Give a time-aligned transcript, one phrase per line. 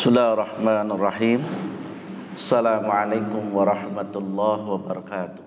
[0.00, 1.44] Bismillahirrahmanirrahim.
[2.32, 5.44] Assalamualaikum warahmatullahi wabarakatuh.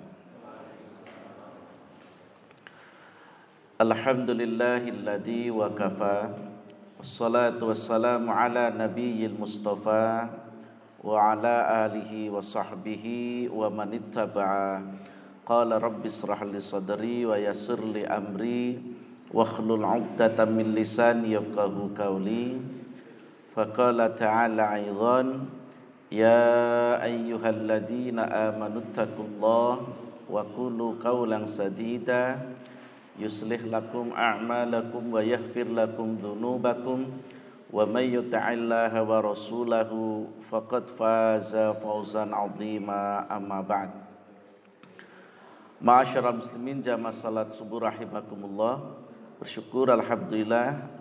[3.82, 6.38] Alhamdulillahilladzi wa kafa
[7.02, 10.30] Wassalatu wassalamu ala nabiyyil mustafa
[11.02, 14.86] Wa ala alihi wa sahbihi wa man ittaba'a.
[15.50, 18.78] Qala rabbi israh sadri wa yassir li amri
[19.34, 19.82] Wa khlul
[20.54, 22.83] min lisani yafqahu qawli
[23.54, 25.20] فقال تعالى أيضا
[26.12, 26.50] يا
[27.04, 29.74] أيها الذين آمنوا اتقوا الله
[30.30, 32.42] وقولوا قولا سديدا.
[33.22, 37.00] يصلح لكم أعمالكم ويغفر لكم ذنوبكم.
[37.74, 39.92] ومن يطع الله ورسوله
[40.50, 43.02] فقد فاز فوزا عظيما
[43.38, 43.90] أما بعد.
[45.84, 48.80] Ma'asyara muslimin jamaah salat subuh rahimakumullah
[49.36, 50.93] Bersyukur Alhamdulillah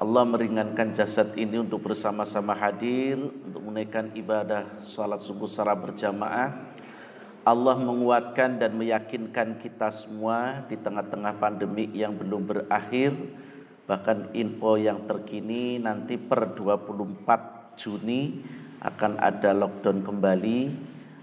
[0.00, 6.56] Allah meringankan jasad ini untuk bersama-sama hadir untuk menunaikan ibadah salat subuh secara berjamaah.
[7.44, 13.12] Allah menguatkan dan meyakinkan kita semua di tengah-tengah pandemi yang belum berakhir.
[13.84, 18.40] Bahkan info yang terkini nanti per 24 Juni
[18.80, 20.60] akan ada lockdown kembali.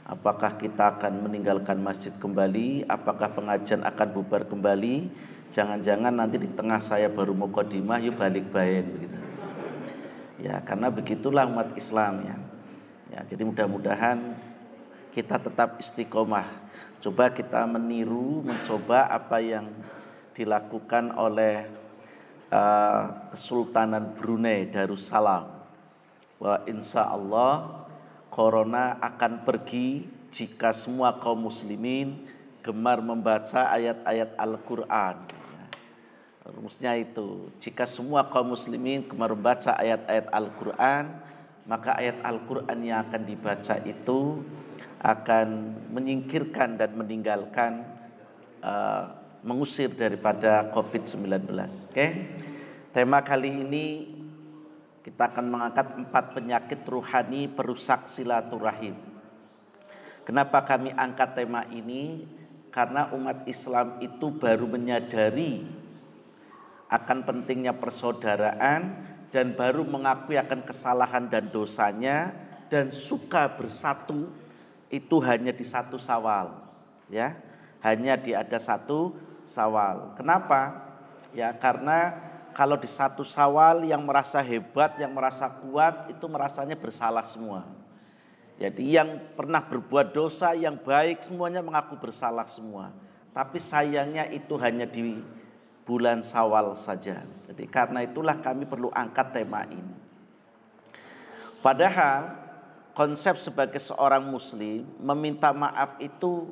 [0.06, 2.86] Apakah kita akan meninggalkan masjid kembali?
[2.86, 5.10] Apakah pengajian akan bubar kembali
[5.54, 9.18] jangan-jangan nanti di tengah saya baru mau kodimah yuk balik bayan begitu
[10.38, 12.38] ya karena begitulah umat Islam ya
[13.16, 14.48] ya jadi mudah-mudahan
[15.18, 16.46] kita tetap istiqomah.
[17.02, 19.66] Coba kita meniru, mencoba apa yang
[20.38, 21.66] dilakukan oleh
[22.54, 25.50] uh, Kesultanan Brunei Darussalam.
[26.38, 27.82] Bahwa insya Allah
[28.30, 32.30] Corona akan pergi jika semua kaum muslimin
[32.62, 35.18] gemar membaca ayat-ayat Al-Quran.
[36.48, 41.04] Rumusnya itu, jika semua kaum muslimin membaca ayat-ayat Al-Quran,
[41.68, 44.48] maka ayat Al-Quran yang akan dibaca itu
[45.04, 45.48] akan
[45.92, 47.84] menyingkirkan dan meninggalkan
[48.64, 49.12] uh,
[49.44, 51.52] mengusir daripada COVID-19.
[51.52, 51.68] Oke.
[51.92, 52.10] Okay?
[52.96, 53.86] Tema kali ini
[55.04, 58.96] kita akan mengangkat empat penyakit ruhani perusak silaturahim.
[60.28, 62.28] Kenapa kami angkat tema ini?
[62.68, 65.64] Karena umat Islam itu baru menyadari
[66.88, 68.96] akan pentingnya persaudaraan
[69.32, 72.32] dan baru mengakui akan kesalahan dan dosanya
[72.72, 74.32] dan suka bersatu
[74.88, 76.56] itu hanya di satu sawal
[77.12, 77.36] ya.
[77.84, 79.16] Hanya di ada satu
[79.46, 80.18] sawal.
[80.18, 80.90] Kenapa?
[81.32, 82.16] Ya karena
[82.58, 87.68] kalau di satu sawal yang merasa hebat yang merasa kuat itu merasanya bersalah semua.
[88.58, 92.90] Jadi yang pernah berbuat dosa yang baik semuanya mengaku bersalah semua.
[93.30, 95.22] Tapi sayangnya itu hanya di
[95.88, 97.24] bulan sawal saja.
[97.48, 99.96] Jadi karena itulah kami perlu angkat tema ini.
[101.64, 102.36] Padahal
[102.92, 106.52] konsep sebagai seorang muslim meminta maaf itu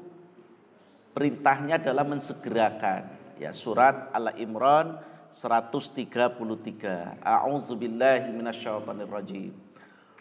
[1.12, 3.12] perintahnya adalah mensegerakan.
[3.35, 4.95] Ya surat Al Imran
[5.35, 9.51] 133 A'udzubillahi minasyaitonir rajim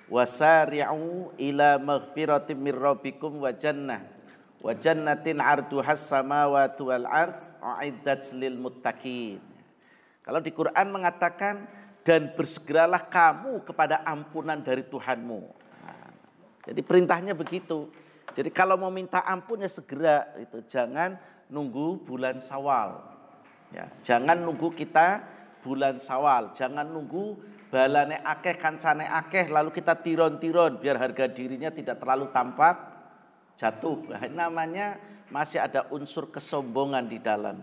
[0.08, 4.13] wasari'u ila maghfiratin mir rabbikum wa jannah
[4.64, 9.44] wa jannatin arduhas samawati wal ard uiddat lil muttaqin
[10.24, 11.68] kalau di Quran mengatakan
[12.00, 15.64] dan bersegeralah kamu kepada ampunan dari Tuhanmu
[16.64, 17.92] jadi perintahnya begitu.
[18.34, 21.14] Jadi kalau mau minta ampun ya segera itu jangan
[21.52, 23.04] nunggu bulan Sawal.
[23.70, 25.22] Ya, jangan nunggu kita
[25.60, 27.36] bulan Sawal, jangan nunggu
[27.68, 32.93] balane akeh kancane akeh lalu kita tiron-tiron biar harga dirinya tidak terlalu tampak
[33.58, 34.10] jatuh.
[34.10, 34.98] Nah, namanya
[35.30, 37.58] masih ada unsur kesombongan di dalam.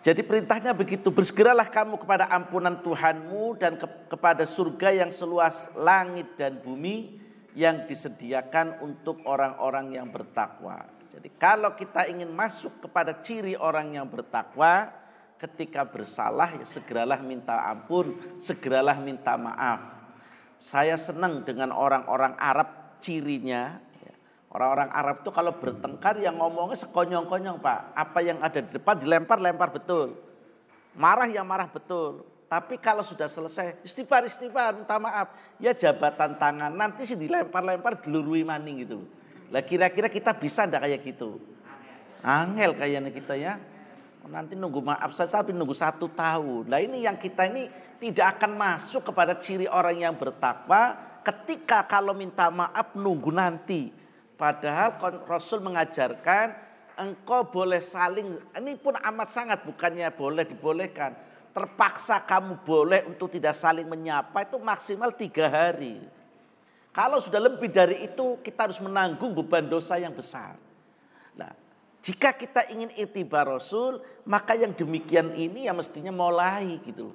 [0.00, 6.40] Jadi perintahnya begitu, bersegeralah kamu kepada ampunan Tuhanmu dan ke kepada surga yang seluas langit
[6.40, 7.20] dan bumi
[7.52, 10.88] yang disediakan untuk orang-orang yang bertakwa.
[11.12, 14.88] Jadi kalau kita ingin masuk kepada ciri orang yang bertakwa,
[15.36, 20.00] ketika bersalah ya segeralah minta ampun, segeralah minta maaf.
[20.56, 23.80] Saya senang dengan orang-orang Arab cirinya
[24.50, 27.94] Orang-orang Arab itu kalau bertengkar yang ngomongnya sekonyong-konyong pak.
[27.94, 30.18] Apa yang ada di depan dilempar-lempar betul.
[30.98, 32.26] Marah yang marah betul.
[32.50, 35.38] Tapi kalau sudah selesai istighfar istighfar minta maaf.
[35.62, 39.06] Ya jabatan tangan nanti sih dilempar-lempar dilurui maning gitu.
[39.54, 41.38] Lah kira-kira kita bisa ndak kayak gitu?
[42.26, 43.54] Angel kayaknya kita ya.
[44.26, 46.66] Nanti nunggu maaf saja tapi nunggu satu tahun.
[46.66, 47.70] Nah ini yang kita ini
[48.02, 53.92] tidak akan masuk kepada ciri orang yang bertakwa ketika kalau minta maaf nunggu nanti.
[54.40, 54.96] Padahal
[55.28, 56.56] Rasul mengajarkan
[56.96, 61.12] engkau boleh saling, ini pun amat sangat bukannya boleh dibolehkan.
[61.50, 65.98] terpaksa kamu boleh untuk tidak saling menyapa itu maksimal tiga hari.
[66.94, 70.54] Kalau sudah lebih dari itu kita harus menanggung beban dosa yang besar.
[71.34, 71.50] Nah,
[72.06, 77.10] jika kita ingin itibar Rasul, maka yang demikian ini ya mestinya mulai gitu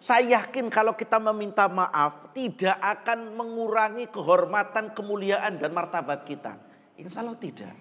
[0.00, 6.56] Saya yakin kalau kita meminta maaf tidak akan mengurangi kehormatan, kemuliaan dan martabat kita.
[6.96, 7.76] Insya Allah tidak.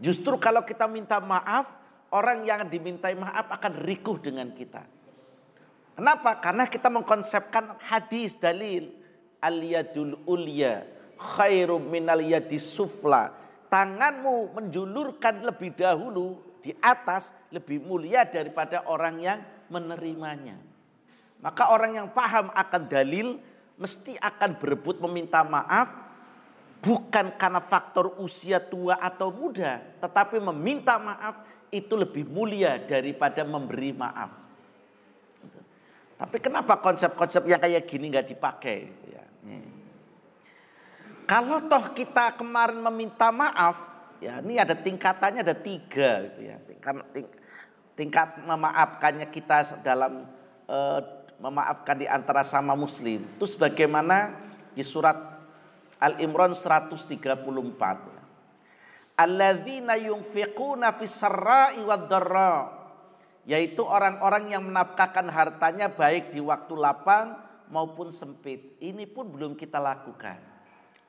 [0.00, 1.68] Justru kalau kita minta maaf,
[2.16, 4.88] orang yang dimintai maaf akan rikuh dengan kita.
[5.92, 6.40] Kenapa?
[6.40, 8.88] Karena kita mengkonsepkan hadis dalil
[9.44, 10.88] al-yadul ulya
[11.20, 13.36] khairum minal yadis sufla.
[13.68, 19.38] Tanganmu menjulurkan lebih dahulu di atas lebih mulia daripada orang yang
[19.68, 20.71] menerimanya.
[21.42, 23.42] Maka orang yang paham akan dalil
[23.74, 25.90] mesti akan berebut meminta maaf
[26.78, 31.42] bukan karena faktor usia tua atau muda, tetapi meminta maaf
[31.74, 34.34] itu lebih mulia daripada memberi maaf.
[36.18, 38.78] Tapi kenapa konsep-konsep yang kayak gini nggak dipakai?
[38.86, 39.24] Gitu ya.
[41.26, 43.78] Kalau toh kita kemarin meminta maaf,
[44.22, 46.56] ya ini ada tingkatannya ada tiga, gitu ya.
[46.66, 46.94] Tingkat,
[47.98, 50.26] tingkat memaafkannya kita dalam
[50.70, 53.26] uh, memaafkan di antara sama muslim.
[53.36, 54.38] Itu sebagaimana
[54.72, 55.18] di surat
[55.98, 58.12] Al-Imran 134
[59.22, 62.08] alladzina yunfiquna fis sarra'i wad
[63.42, 67.34] yaitu orang-orang yang menafkahkan hartanya baik di waktu lapang
[67.74, 68.78] maupun sempit.
[68.78, 70.38] Ini pun belum kita lakukan.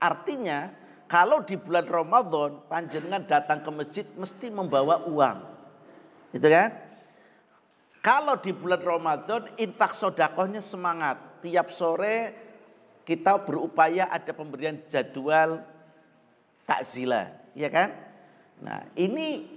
[0.02, 0.74] Artinya
[1.06, 5.38] kalau di bulan Ramadan panjenengan datang ke masjid mesti membawa uang.
[6.34, 6.74] Itu kan?
[8.04, 11.40] Kalau di bulan Ramadan infak sodakohnya semangat.
[11.40, 12.36] Tiap sore
[13.08, 15.64] kita berupaya ada pemberian jadwal
[16.68, 17.96] takzilah ya kan?
[18.60, 19.48] Nah ini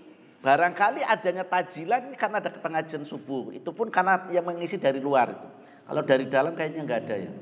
[0.46, 3.50] barangkali adanya tajilan ini karena ada pengajian subuh.
[3.50, 5.48] Itu pun karena yang mengisi dari luar itu.
[5.90, 7.32] Kalau dari dalam kayaknya nggak ada ya.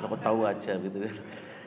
[0.00, 0.96] Lo tahu aja gitu.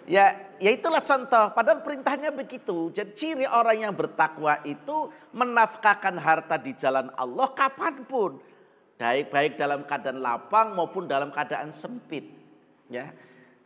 [0.08, 1.52] Ya, ya itulah contoh.
[1.52, 2.90] Padahal perintahnya begitu.
[2.96, 8.40] Jadi ciri orang yang bertakwa itu menafkahkan harta di jalan Allah kapan pun.
[8.96, 12.24] Baik baik dalam keadaan lapang maupun dalam keadaan sempit.
[12.88, 13.12] Ya,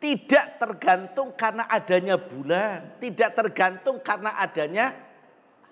[0.02, 4.98] tidak tergantung karena adanya bulan, tidak tergantung karena adanya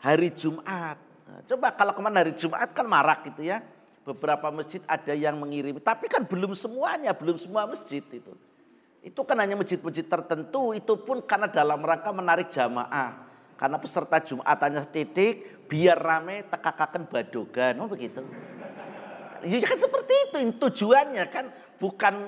[0.06, 1.01] hari Jumat.
[1.01, 3.65] Nah, coba kalau kemarin hari Jumat kan marak gitu ya.
[4.06, 8.33] Beberapa masjid ada yang mengirim, tapi kan belum semuanya, belum semua masjid itu.
[9.00, 13.28] Itu kan hanya masjid-masjid tertentu, itu pun karena dalam rangka menarik jamaah.
[13.56, 18.24] Karena peserta Jumatannya titik, biar rame tekakakan badogan, oh begitu.
[19.44, 21.48] Ya kan seperti itu, tujuannya kan
[21.80, 22.28] bukan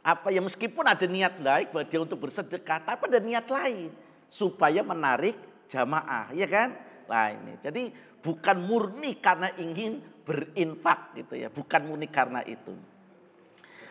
[0.00, 3.92] apa ya meskipun ada niat baik buat dia untuk bersedekah, tapi ada niat lain
[4.24, 5.36] supaya menarik
[5.68, 6.72] jamaah, ya kan?
[7.08, 7.92] Nah ini, jadi
[8.24, 12.72] bukan murni karena ingin berinfak gitu ya, bukan murni karena itu.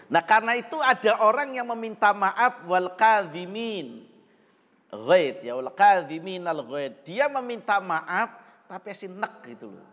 [0.08, 4.08] Nah karena itu ada orang yang meminta maaf wal kadhimin
[4.88, 7.04] ghaid ya wal kadhimin al ghaid.
[7.04, 8.32] Dia meminta maaf
[8.72, 9.88] tapi si nek gitu loh.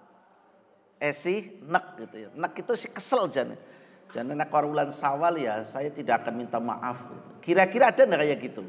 [1.03, 2.29] Esi nek gitu ya.
[2.31, 3.59] Nek itu si kesel jangan.
[4.15, 7.11] Dan anak bulan sawal ya saya tidak akan minta maaf.
[7.43, 8.63] Kira-kira ada nggak kayak gitu?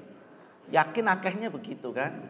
[0.73, 2.25] Yakin akhirnya begitu kan?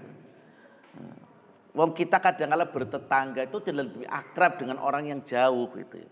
[1.75, 6.03] Wong kita kadang-kala bertetangga itu lebih akrab dengan orang yang jauh gitu.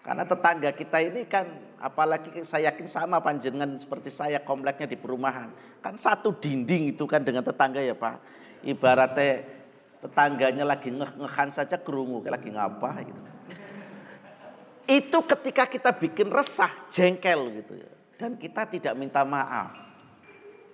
[0.00, 5.52] Karena tetangga kita ini kan apalagi saya yakin sama panjenengan seperti saya kompleknya di perumahan.
[5.84, 8.16] Kan satu dinding itu kan dengan tetangga ya Pak.
[8.64, 9.44] Ibaratnya
[10.00, 13.20] tetangganya lagi ngeh-ngehan saja kerungu lagi ngapa gitu
[14.90, 17.90] itu ketika kita bikin resah, jengkel gitu ya.
[18.18, 19.72] Dan kita tidak minta maaf.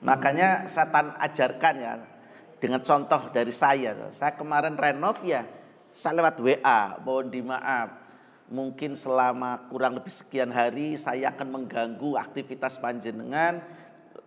[0.01, 1.93] Makanya setan ajarkan ya
[2.57, 3.93] dengan contoh dari saya.
[4.09, 5.45] Saya kemarin renov ya,
[5.93, 8.06] saya lewat WA, mohon di maaf.
[8.47, 13.59] Mungkin selama kurang lebih sekian hari saya akan mengganggu aktivitas panjenengan.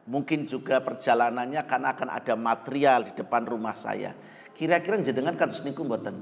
[0.09, 4.11] Mungkin juga perjalanannya karena akan ada material di depan rumah saya.
[4.57, 6.19] Kira-kira jenengan kan niku mboten?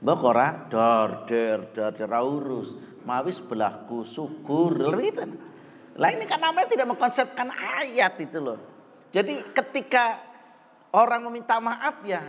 [0.00, 2.72] Mbok ora dor der dor der urus.
[3.04, 4.72] Mawis belahku syukur
[5.04, 5.24] itu.
[6.00, 8.56] Lah ini kan namanya tidak mengkonsepkan ayat itu loh.
[9.12, 10.30] Jadi ketika
[10.94, 12.22] orang meminta maaf ya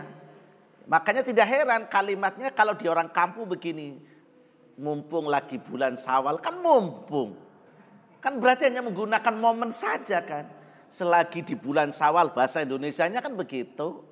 [0.86, 4.11] makanya tidak heran kalimatnya kalau di orang kampung begini
[4.82, 7.38] mumpung lagi bulan sawal kan mumpung.
[8.18, 10.50] Kan berarti hanya menggunakan momen saja kan.
[10.90, 14.02] Selagi di bulan sawal bahasa Indonesianya kan begitu.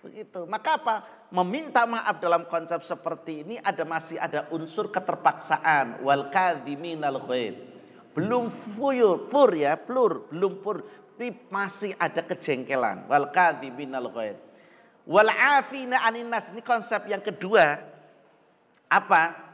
[0.00, 0.48] Begitu.
[0.48, 0.96] Maka apa?
[1.30, 7.68] Meminta maaf dalam konsep seperti ini ada masih ada unsur keterpaksaan wal kadhiminal ghaib.
[8.16, 10.86] Belum fuyur, fur ya, plur, belum pur.
[11.52, 13.04] Masih ada kejengkelan.
[13.06, 14.40] Wal kadhiminal ghaib.
[15.04, 17.76] Wal afina aninas ini konsep yang kedua.
[18.88, 19.49] Apa?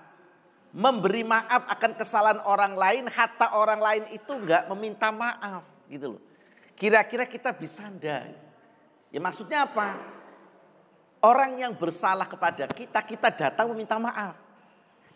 [0.76, 6.22] Memberi maaf akan kesalahan orang lain, hatta orang lain itu enggak meminta maaf gitu loh.
[6.76, 8.36] Kira-kira kita bisa enggak?
[9.08, 9.96] Ya maksudnya apa?
[11.24, 14.36] Orang yang bersalah kepada kita, kita datang meminta maaf.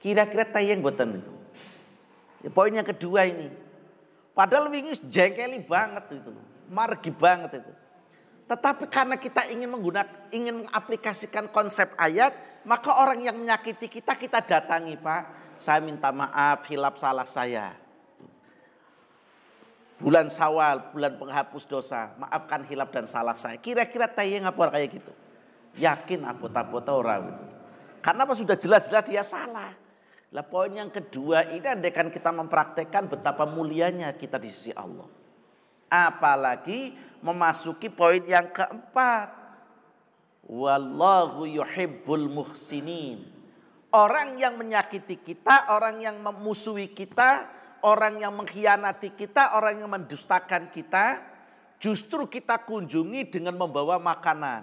[0.00, 1.32] Kira-kira tayang buatan itu.
[2.40, 3.52] Ya, poin yang kedua ini.
[4.32, 6.32] Padahal wingi jengkeli banget itu.
[6.72, 7.72] Margi banget itu.
[8.48, 12.32] Tetapi karena kita ingin menggunakan, ingin mengaplikasikan konsep ayat,
[12.64, 15.22] maka orang yang menyakiti kita, kita datangi Pak.
[15.60, 17.76] Saya minta maaf, hilap salah saya.
[20.00, 22.16] Bulan sawal, bulan penghapus dosa.
[22.16, 23.60] Maafkan hilap dan salah saya.
[23.60, 25.12] Kira-kira tayang apa kayak gitu.
[25.76, 27.44] Yakin apa-apa orang itu.
[28.00, 29.76] Karena apa sudah jelas-jelas dia salah.
[30.32, 35.04] Lah poin yang kedua ini andaikan kita mempraktekkan betapa mulianya kita di sisi Allah.
[35.92, 39.36] Apalagi memasuki poin yang keempat.
[40.48, 43.39] Wallahu yuhibbul muhsinin.
[43.90, 47.50] Orang yang menyakiti kita, orang yang memusuhi kita,
[47.82, 51.18] orang yang mengkhianati kita, orang yang mendustakan kita,
[51.82, 54.62] justru kita kunjungi dengan membawa makanan.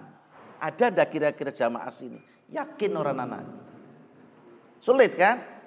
[0.56, 2.18] Ada ndak kira-kira jamaah sini?
[2.48, 3.44] Yakin orang anak?
[4.80, 5.58] Sulit kan?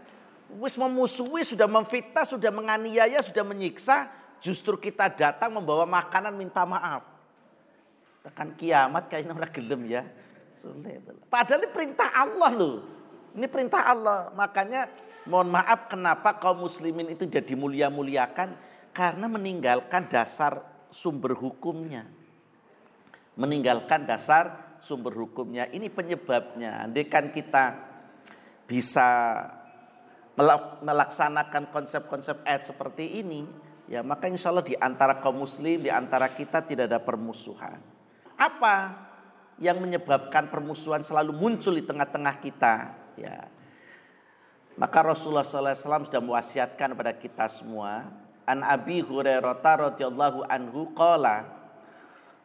[0.60, 4.12] wis memusuhi, sudah memfitnah, sudah menganiaya, sudah menyiksa,
[4.44, 7.08] justru kita datang membawa makanan minta maaf.
[8.26, 10.04] Tekan kiamat kayaknya orang gelem ya.
[11.32, 12.76] Padahal ini perintah Allah loh.
[13.38, 14.30] Ini perintah Allah.
[14.36, 14.88] Makanya
[15.28, 18.56] mohon maaf kenapa kaum muslimin itu jadi mulia-muliakan.
[18.92, 20.62] Karena meninggalkan dasar
[20.92, 22.08] sumber hukumnya.
[23.40, 25.70] Meninggalkan dasar sumber hukumnya.
[25.72, 26.84] Ini penyebabnya.
[26.84, 27.92] Andai kan kita
[28.68, 29.08] bisa
[30.82, 33.44] melaksanakan konsep-konsep ayat seperti ini,
[33.92, 37.78] ya maka insya Allah di antara kaum muslim, di antara kita tidak ada permusuhan.
[38.40, 38.96] Apa
[39.60, 42.74] yang menyebabkan permusuhan selalu muncul di tengah-tengah kita?
[43.22, 43.46] Ya,
[44.82, 48.10] maka Rasulullah SAW sudah mewasiatkan kepada kita semua.
[48.50, 51.46] An Abi Hurairah radhiyallahu anhu qala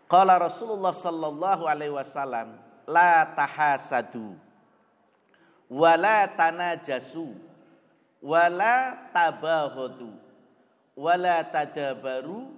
[0.05, 4.37] qala Rasulullah sallallahu alaihi wasallam la tahasadu
[5.67, 7.35] wala tanajasu
[8.23, 10.15] wala tabaghadu
[10.95, 12.55] wala tadabaru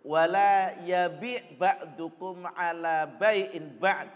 [0.00, 4.08] wala yabi' ba'dukum ala bai'in ba'd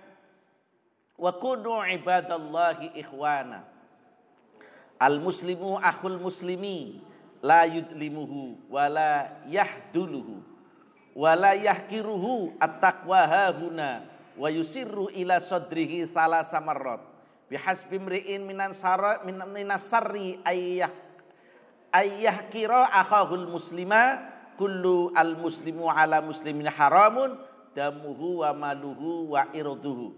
[1.18, 3.62] wa kunu ibadallahi ikhwana.
[4.98, 7.02] Al muslimu akhul muslimi
[7.42, 10.40] la yudlimuhu wala yahduluhu
[11.14, 14.02] wala yahkiruhu at-taqwa hahuna
[14.34, 17.02] wa yusirru ila sadrihi salasa marrat.
[17.46, 20.90] Bihasbi mri'in minan sara minas sarri ayyah
[21.94, 24.18] ayyah kira akhahul muslima
[24.58, 27.38] kullu al muslimu ala muslimin haramun
[27.76, 30.16] damuhu wa maluhu wa irduhu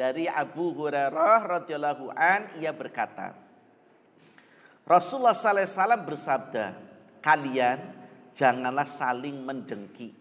[0.00, 3.36] dari Abu Hurairah radhiyallahu an ia berkata
[4.88, 6.66] Rasulullah sallallahu alaihi wasallam bersabda
[7.20, 7.78] kalian
[8.32, 10.16] janganlah saling mendengki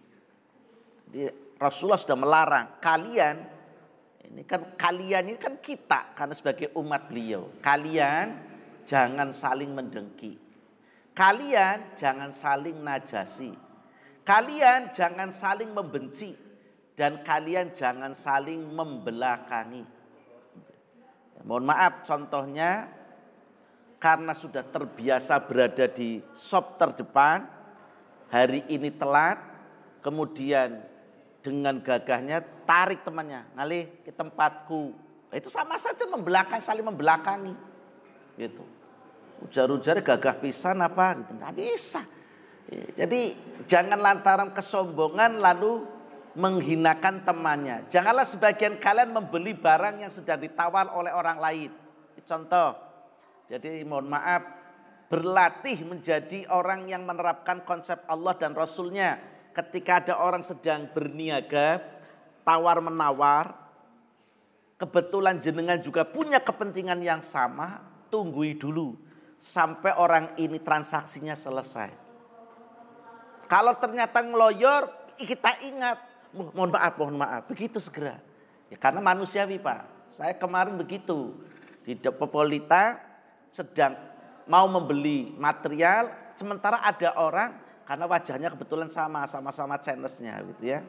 [1.55, 3.59] Rasulullah sudah melarang kalian
[4.29, 7.49] ini kan kalian ini kan kita karena sebagai umat beliau.
[7.65, 8.37] Kalian
[8.85, 10.37] jangan saling mendengki.
[11.17, 13.57] Kalian jangan saling najasi.
[14.21, 16.37] Kalian jangan saling membenci
[16.99, 19.87] dan kalian jangan saling membelakangi.
[21.47, 22.91] Mohon maaf contohnya
[23.95, 27.47] karena sudah terbiasa berada di shop terdepan,
[28.27, 29.39] hari ini telat,
[30.03, 30.83] kemudian
[31.39, 34.91] dengan gagahnya tarik temannya, ngalih ke tempatku.
[35.31, 37.55] Itu sama saja membelakang, saling membelakangi.
[38.35, 38.63] Gitu.
[39.47, 41.31] Ujar-ujar gagah pisan apa gitu.
[41.31, 42.03] Nggak bisa.
[42.99, 43.39] Jadi
[43.71, 45.98] jangan lantaran kesombongan lalu
[46.39, 47.83] menghinakan temannya.
[47.91, 51.71] Janganlah sebagian kalian membeli barang yang sedang ditawar oleh orang lain.
[52.23, 52.79] Contoh,
[53.51, 54.47] jadi mohon maaf,
[55.11, 59.19] berlatih menjadi orang yang menerapkan konsep Allah dan Rasulnya
[59.51, 61.83] ketika ada orang sedang berniaga,
[62.47, 63.51] tawar menawar,
[64.79, 68.95] kebetulan jenengan juga punya kepentingan yang sama, tunggui dulu
[69.35, 71.91] sampai orang ini transaksinya selesai.
[73.49, 75.97] Kalau ternyata ngeloyor, kita ingat,
[76.33, 78.21] mohon maaf, mohon maaf, begitu segera.
[78.69, 81.33] Ya, karena manusiawi Pak, saya kemarin begitu
[81.81, 83.01] di Depopolita
[83.49, 83.97] sedang
[84.45, 90.85] mau membeli material, sementara ada orang karena wajahnya kebetulan sama, sama-sama channelsnya gitu ya.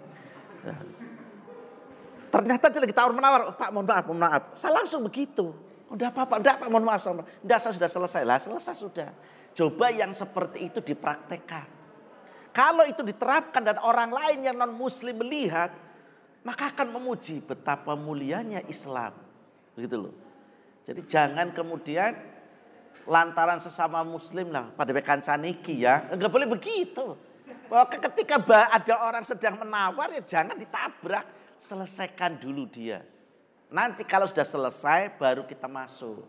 [2.31, 4.43] Ternyata dia lagi tawar menawar, oh, Pak mohon maaf, mohon maaf.
[4.55, 5.51] Saya langsung begitu.
[5.91, 7.03] Udah apa-apa, udah Pak mohon maaf.
[7.43, 9.11] Udah saya sudah selesai lah, selesai sudah.
[9.57, 11.80] Coba yang seperti itu dipraktekkan.
[12.51, 15.71] Kalau itu diterapkan dan orang lain yang non muslim melihat,
[16.43, 19.15] maka akan memuji betapa mulianya Islam.
[19.79, 20.15] Begitu loh.
[20.83, 22.17] Jadi jangan kemudian
[23.07, 24.91] lantaran sesama muslim lah pada
[25.23, 26.11] caniki ya.
[26.11, 27.15] Enggak boleh begitu.
[27.71, 31.39] Bahwa ketika ada orang sedang menawar ya jangan ditabrak.
[31.61, 33.05] Selesaikan dulu dia.
[33.69, 36.25] Nanti kalau sudah selesai baru kita masuk.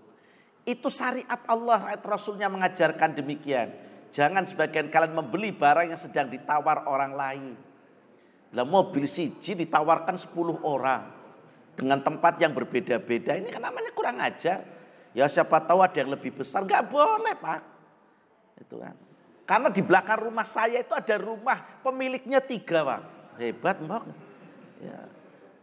[0.68, 3.74] Itu syariat Allah, Rasulnya mengajarkan demikian.
[4.12, 7.56] Jangan sebagian kalian membeli barang yang sedang ditawar orang lain.
[8.52, 10.36] Lah mobil siji ditawarkan 10
[10.68, 11.08] orang
[11.80, 13.40] dengan tempat yang berbeda-beda.
[13.40, 14.68] Ini kan namanya kurang ajar.
[15.16, 17.62] Ya siapa tahu ada yang lebih besar, nggak boleh pak.
[18.60, 18.96] Itu kan.
[19.48, 23.02] Karena di belakang rumah saya itu ada rumah pemiliknya tiga pak.
[23.40, 24.04] Hebat mbak.
[24.84, 25.00] Ya.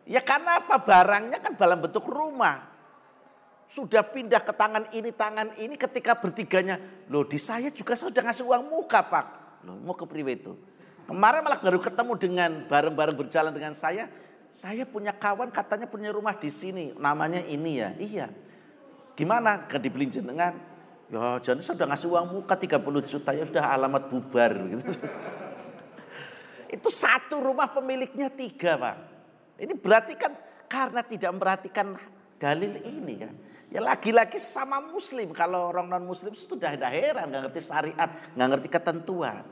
[0.09, 2.78] ya karena apa barangnya kan dalam bentuk rumah.
[3.69, 6.81] Sudah pindah ke tangan ini, tangan ini ketika bertiganya.
[7.13, 9.27] Loh di saya juga saya sudah ngasih uang muka pak.
[9.69, 10.57] Loh mau ke priwe itu.
[11.05, 14.09] Kemarin malah baru ketemu dengan bareng-bareng berjalan dengan saya.
[14.49, 16.97] Saya punya kawan katanya punya rumah di sini.
[16.97, 17.93] Namanya ini ya.
[18.01, 18.27] Iya.
[19.13, 19.69] Gimana?
[19.69, 20.57] Kan dibeli jenengan.
[21.13, 24.97] Ya jadi saya sudah ngasih uang muka 30 juta ya sudah alamat bubar gitu.
[26.73, 28.97] Itu satu rumah pemiliknya tiga pak.
[29.61, 30.33] Ini berarti kan
[30.69, 31.97] karena tidak memperhatikan
[32.37, 33.35] dalil ini kan.
[33.69, 35.37] Ya lagi-lagi sama muslim.
[35.37, 37.29] Kalau orang non muslim sudah ada heran.
[37.29, 38.11] Nggak ngerti syariat.
[38.33, 39.45] Nggak ngerti ketentuan.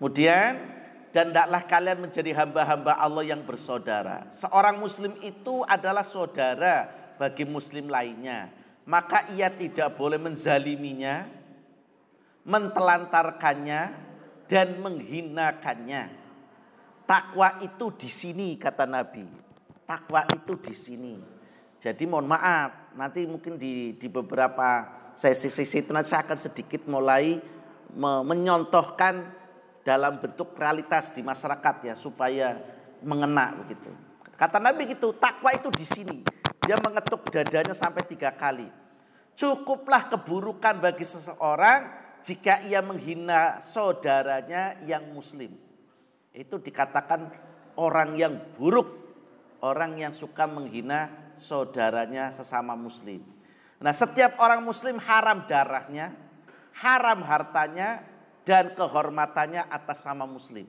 [0.00, 4.30] Kemudian dan tidaklah kalian menjadi hamba-hamba Allah yang bersaudara.
[4.30, 6.86] Seorang muslim itu adalah saudara
[7.18, 8.48] bagi muslim lainnya,
[8.86, 11.26] maka ia tidak boleh menzaliminya,
[12.46, 13.82] mentelantarkannya
[14.46, 16.02] dan menghinakannya.
[17.04, 19.26] Takwa itu di sini kata Nabi.
[19.82, 21.14] Takwa itu di sini.
[21.80, 24.84] Jadi mohon maaf, nanti mungkin di, di beberapa
[25.16, 27.40] sesi-sesi itu nanti saya akan sedikit mulai
[27.96, 29.24] me, menyontohkan
[29.80, 32.60] dalam bentuk realitas di masyarakat ya supaya
[33.00, 33.88] mengena begitu.
[34.36, 36.20] Kata Nabi gitu, takwa itu di sini.
[36.60, 38.68] Dia mengetuk dadanya sampai tiga kali.
[39.32, 41.88] Cukuplah keburukan bagi seseorang
[42.20, 45.56] jika ia menghina saudaranya yang muslim.
[46.36, 47.32] Itu dikatakan
[47.80, 49.00] orang yang buruk.
[49.60, 53.24] Orang yang suka menghina saudaranya sesama muslim.
[53.80, 56.12] Nah setiap orang muslim haram darahnya,
[56.84, 58.04] haram hartanya,
[58.44, 60.68] dan kehormatannya atas sama muslim.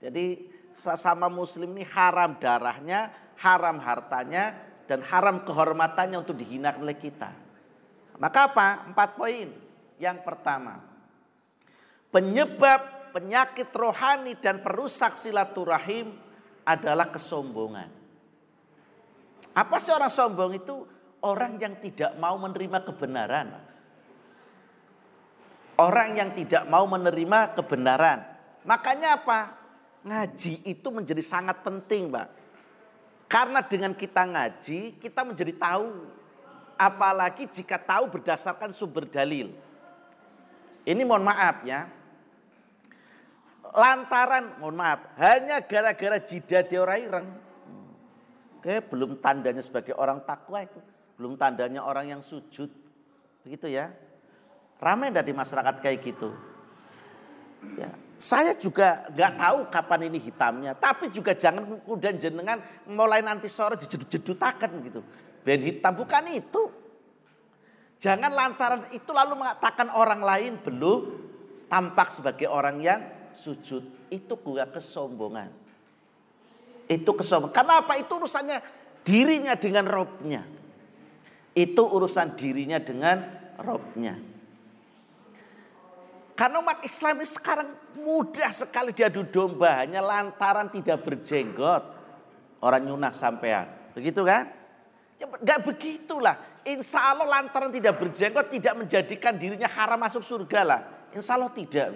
[0.00, 4.56] Jadi sesama muslim ini haram darahnya, haram hartanya,
[4.88, 7.30] dan haram kehormatannya untuk dihina oleh kita.
[8.16, 8.68] Maka apa?
[8.88, 9.48] Empat poin.
[10.00, 10.80] Yang pertama,
[12.08, 16.16] penyebab penyakit rohani dan perusak silaturahim
[16.64, 17.99] adalah kesombongan.
[19.54, 20.86] Apa sih orang sombong itu?
[21.20, 23.48] Orang yang tidak mau menerima kebenaran.
[25.76, 28.24] Orang yang tidak mau menerima kebenaran.
[28.64, 29.56] Makanya apa?
[30.00, 32.28] Ngaji itu menjadi sangat penting, Pak.
[33.28, 36.08] Karena dengan kita ngaji, kita menjadi tahu.
[36.80, 39.52] Apalagi jika tahu berdasarkan sumber dalil.
[40.88, 41.84] Ini mohon maaf ya.
[43.70, 47.49] Lantaran, mohon maaf, hanya gara-gara jidat orang.
[48.60, 50.76] Oke, belum tandanya sebagai orang takwa itu.
[51.16, 52.68] Belum tandanya orang yang sujud.
[53.40, 53.88] Begitu ya.
[54.76, 56.28] Ramai dari masyarakat kayak gitu.
[57.76, 57.88] Ya,
[58.20, 63.80] saya juga nggak tahu kapan ini hitamnya, tapi juga jangan kemudian jenengan mulai nanti sore
[63.80, 65.00] dijedut-jedutakan gitu.
[65.40, 66.72] Ben hitam bukan itu.
[68.00, 71.00] Jangan lantaran itu lalu mengatakan orang lain belum
[71.68, 73.00] tampak sebagai orang yang
[73.32, 73.84] sujud.
[74.08, 75.59] Itu gua kesombongan.
[76.90, 77.54] Itu kesombongan.
[77.54, 77.94] Karena apa?
[78.02, 78.58] Itu urusannya
[79.06, 80.42] dirinya dengan robnya.
[81.54, 83.22] Itu urusan dirinya dengan
[83.62, 84.18] robnya.
[86.34, 87.68] Karena umat Islam ini sekarang
[88.00, 92.00] mudah sekali diadu domba hanya lantaran tidak berjenggot.
[92.58, 93.70] Orang nyunah sampean.
[93.94, 94.50] Begitu kan?
[95.20, 96.36] Ya, gak begitulah.
[96.64, 100.80] Insya Allah lantaran tidak berjenggot tidak menjadikan dirinya haram masuk surga lah.
[101.12, 101.92] Insya Allah tidak.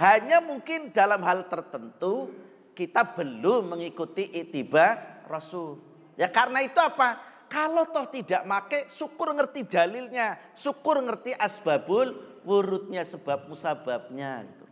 [0.00, 2.32] Hanya mungkin dalam hal tertentu
[2.78, 4.94] kita belum mengikuti itiba
[5.26, 5.82] Rasul.
[6.14, 7.18] Ya karena itu apa?
[7.50, 12.14] Kalau toh tidak make, syukur ngerti dalilnya, syukur ngerti asbabul
[12.46, 14.66] wurudnya sebab musababnya gitu.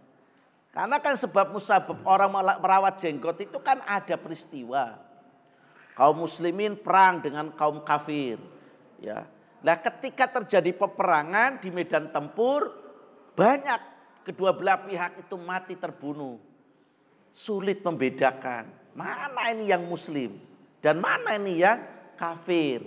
[0.71, 2.31] Karena kan sebab musabab orang
[2.62, 5.03] merawat jenggot itu kan ada peristiwa.
[5.97, 8.37] Kaum muslimin perang dengan kaum kafir.
[9.01, 9.25] Ya.
[9.64, 12.71] Nah ketika terjadi peperangan di medan tempur,
[13.33, 13.81] banyak
[14.29, 16.37] kedua belah pihak itu mati terbunuh.
[17.37, 18.64] Sulit membedakan
[18.96, 20.40] mana ini yang muslim
[20.81, 21.85] dan mana ini yang
[22.16, 22.81] kafir.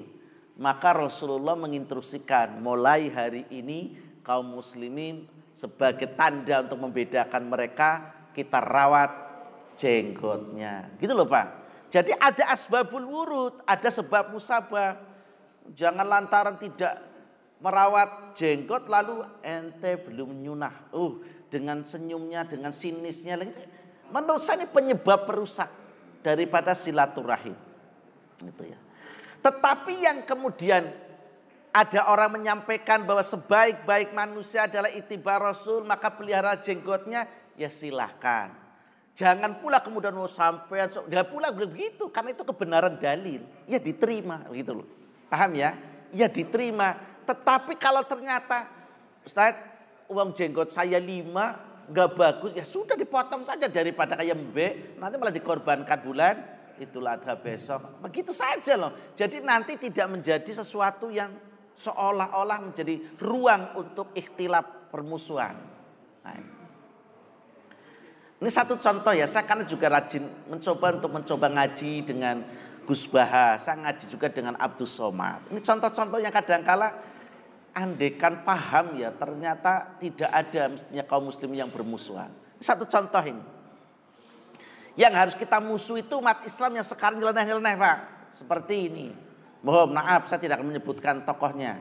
[0.57, 3.93] Maka Rasulullah menginstruksikan mulai hari ini
[4.25, 9.13] kaum muslimin sebagai tanda untuk membedakan mereka kita rawat
[9.77, 10.97] jenggotnya.
[10.97, 11.47] Gitu loh Pak.
[11.93, 14.97] Jadi ada asbabul wurud, ada sebab musabah.
[15.77, 16.97] Jangan lantaran tidak
[17.61, 20.89] merawat jenggot lalu ente belum nyunah.
[20.89, 23.41] Uh, dengan senyumnya, dengan sinisnya.
[24.09, 25.69] Menurut saya ini penyebab perusak
[26.25, 27.55] daripada silaturahim.
[28.43, 28.79] Itu ya.
[29.39, 30.91] Tetapi yang kemudian
[31.69, 38.51] ada orang menyampaikan bahwa sebaik-baik manusia adalah itibar Rasul, maka pelihara jenggotnya, ya silahkan.
[39.13, 43.43] Jangan pula kemudian mau sampai, dia pula begitu, karena itu kebenaran dalil.
[43.69, 44.87] Ya diterima, begitu loh.
[45.29, 45.77] Paham ya?
[46.09, 46.97] Ya diterima.
[47.27, 48.65] Tetapi kalau ternyata,
[49.21, 49.53] Ustaz,
[50.09, 54.67] uang jenggot saya lima, nggak bagus, ya sudah dipotong saja daripada kayak mbe,
[55.01, 56.35] nanti malah dikorbankan bulan,
[56.77, 57.99] itulah adha besok.
[58.05, 58.93] Begitu saja loh.
[59.17, 61.33] Jadi nanti tidak menjadi sesuatu yang
[61.73, 65.55] seolah-olah menjadi ruang untuk ikhtilaf permusuhan.
[66.21, 66.35] Nah,
[68.39, 72.45] ini satu contoh ya, saya karena juga rajin mencoba untuk mencoba ngaji dengan
[72.87, 75.45] Gus Baha, saya ngaji juga dengan Abdus Somad.
[75.53, 76.95] Ini contoh-contoh yang kadang-kala
[77.73, 82.31] andekan paham ya ternyata tidak ada mestinya kaum muslim yang bermusuhan.
[82.59, 83.43] Satu contoh ini.
[84.99, 87.97] Yang harus kita musuh itu umat Islam yang sekarang nyeleneh-nyeleneh Pak.
[88.35, 89.07] Seperti ini.
[89.63, 91.79] Mohon maaf saya tidak akan menyebutkan tokohnya.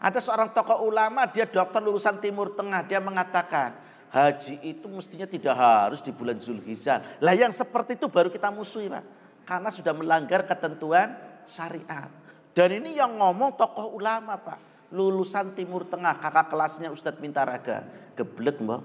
[0.00, 3.76] Ada seorang tokoh ulama, dia dokter lulusan Timur Tengah, dia mengatakan
[4.10, 7.22] haji itu mestinya tidak harus di bulan Zulhijjah.
[7.22, 9.04] Lah yang seperti itu baru kita musuhi Pak.
[9.46, 11.14] Karena sudah melanggar ketentuan
[11.46, 12.10] syariat.
[12.50, 14.69] Dan ini yang ngomong tokoh ulama Pak.
[14.90, 17.86] Lulusan Timur Tengah, kakak kelasnya Ustadz Mintaraga.
[18.18, 18.82] Geblek mbak.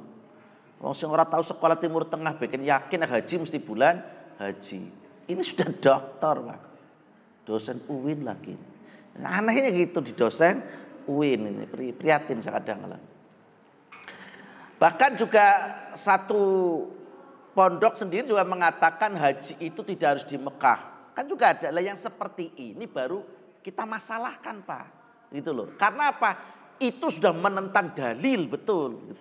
[0.80, 4.06] Wong sing ora tahu sekolah Timur Tengah bikin yakin haji mesti bulan
[4.38, 4.82] haji.
[5.26, 6.60] Ini sudah dokter Pak
[7.46, 8.58] dosen UIN lagi.
[9.22, 10.60] Anehnya gitu di dosen
[11.08, 11.66] UIN ini
[11.96, 13.04] prihatin saya kadang kadang.
[14.76, 15.46] Bahkan juga
[15.96, 16.44] satu
[17.56, 21.14] pondok sendiri juga mengatakan haji itu tidak harus di Mekah.
[21.16, 23.24] Kan juga ada yang seperti ini baru
[23.64, 24.86] kita masalahkan Pak.
[25.32, 25.74] Gitu loh.
[25.78, 26.32] Karena apa?
[26.78, 29.16] Itu sudah menentang dalil betul.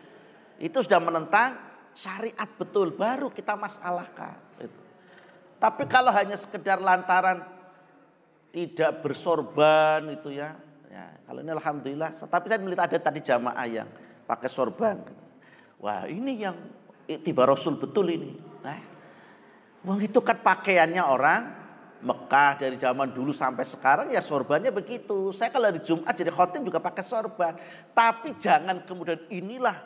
[0.58, 1.54] Itu sudah menentang
[1.94, 2.94] syariat betul.
[2.94, 4.38] Baru kita masalahkan.
[4.58, 4.80] Gitu.
[5.62, 7.46] Tapi kalau hanya sekedar lantaran
[8.54, 10.54] tidak bersorban itu ya.
[10.90, 13.88] ya kalau ini alhamdulillah, tapi saya melihat ada tadi jamaah yang
[14.28, 15.02] pakai sorban.
[15.82, 16.56] Wah ini yang
[17.06, 18.32] tiba Rasul betul ini.
[18.62, 18.78] Nah,
[19.84, 21.63] uang itu kan pakaiannya orang
[22.04, 25.32] Mekah dari zaman dulu sampai sekarang ya sorbannya begitu.
[25.32, 27.56] Saya kalau di Jumat jadi khotib juga pakai sorban.
[27.96, 29.80] Tapi jangan kemudian inilah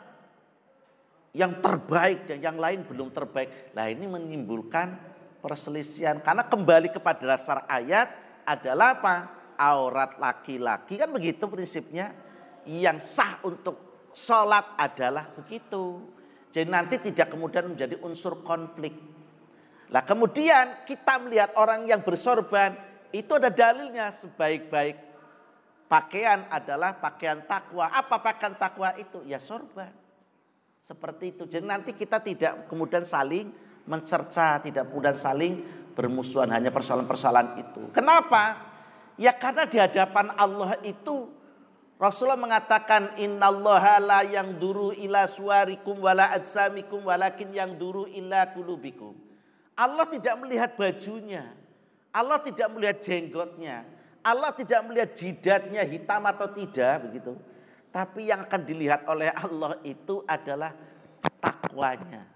[1.31, 3.71] yang terbaik dan yang lain belum terbaik.
[3.79, 4.99] Nah ini menimbulkan
[5.39, 6.19] perselisihan.
[6.19, 8.11] Karena kembali kepada dasar ayat
[8.43, 9.17] adalah apa?
[9.55, 12.11] Aurat laki-laki kan begitu prinsipnya.
[12.67, 16.03] Yang sah untuk sholat adalah begitu.
[16.51, 19.18] Jadi nanti tidak kemudian menjadi unsur konflik.
[19.88, 22.77] Lah kemudian kita melihat orang yang bersorban
[23.09, 25.09] itu ada dalilnya sebaik-baik
[25.88, 27.88] pakaian adalah pakaian takwa.
[27.88, 29.24] Apa pakaian takwa itu?
[29.24, 29.90] Ya sorban.
[30.85, 31.44] Seperti itu.
[31.48, 33.48] Jadi nanti kita tidak kemudian saling
[33.88, 35.64] mencerca, tidak kemudian saling
[35.96, 37.83] bermusuhan hanya persoalan-persoalan itu.
[37.90, 38.61] Kenapa?
[39.18, 41.33] Ya karena di hadapan Allah itu
[41.98, 49.28] Rasulullah mengatakan innallaha la yang duru ila suarikum wala adzamikum walakin yang duru ila kulubikum.
[49.79, 51.55] Allah tidak melihat bajunya.
[52.11, 53.87] Allah tidak melihat jenggotnya.
[54.27, 57.38] Allah tidak melihat jidatnya hitam atau tidak begitu.
[57.95, 60.75] Tapi yang akan dilihat oleh Allah itu adalah
[61.38, 62.27] takwanya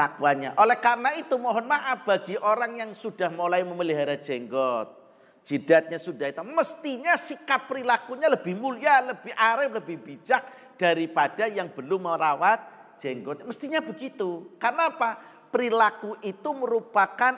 [0.00, 0.56] takwanya.
[0.56, 4.96] Oleh karena itu mohon maaf bagi orang yang sudah mulai memelihara jenggot.
[5.44, 6.40] Jidatnya sudah itu.
[6.40, 10.42] Mestinya sikap perilakunya lebih mulia, lebih arif, lebih bijak
[10.80, 12.60] daripada yang belum merawat
[12.96, 13.44] jenggot.
[13.44, 14.56] Mestinya begitu.
[14.56, 15.20] Karena apa?
[15.50, 17.34] Perilaku itu merupakan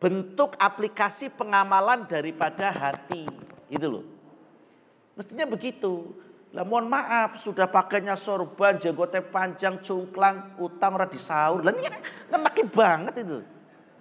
[0.00, 3.28] bentuk aplikasi pengamalan daripada hati.
[3.68, 4.04] Itu loh.
[5.14, 6.16] Mestinya begitu.
[6.50, 11.62] Lah mohon maaf sudah pakainya sorban, jenggotnya panjang, cungklang, utang ora disaur.
[11.62, 11.86] Lah ini
[12.26, 13.38] ngenaki banget itu.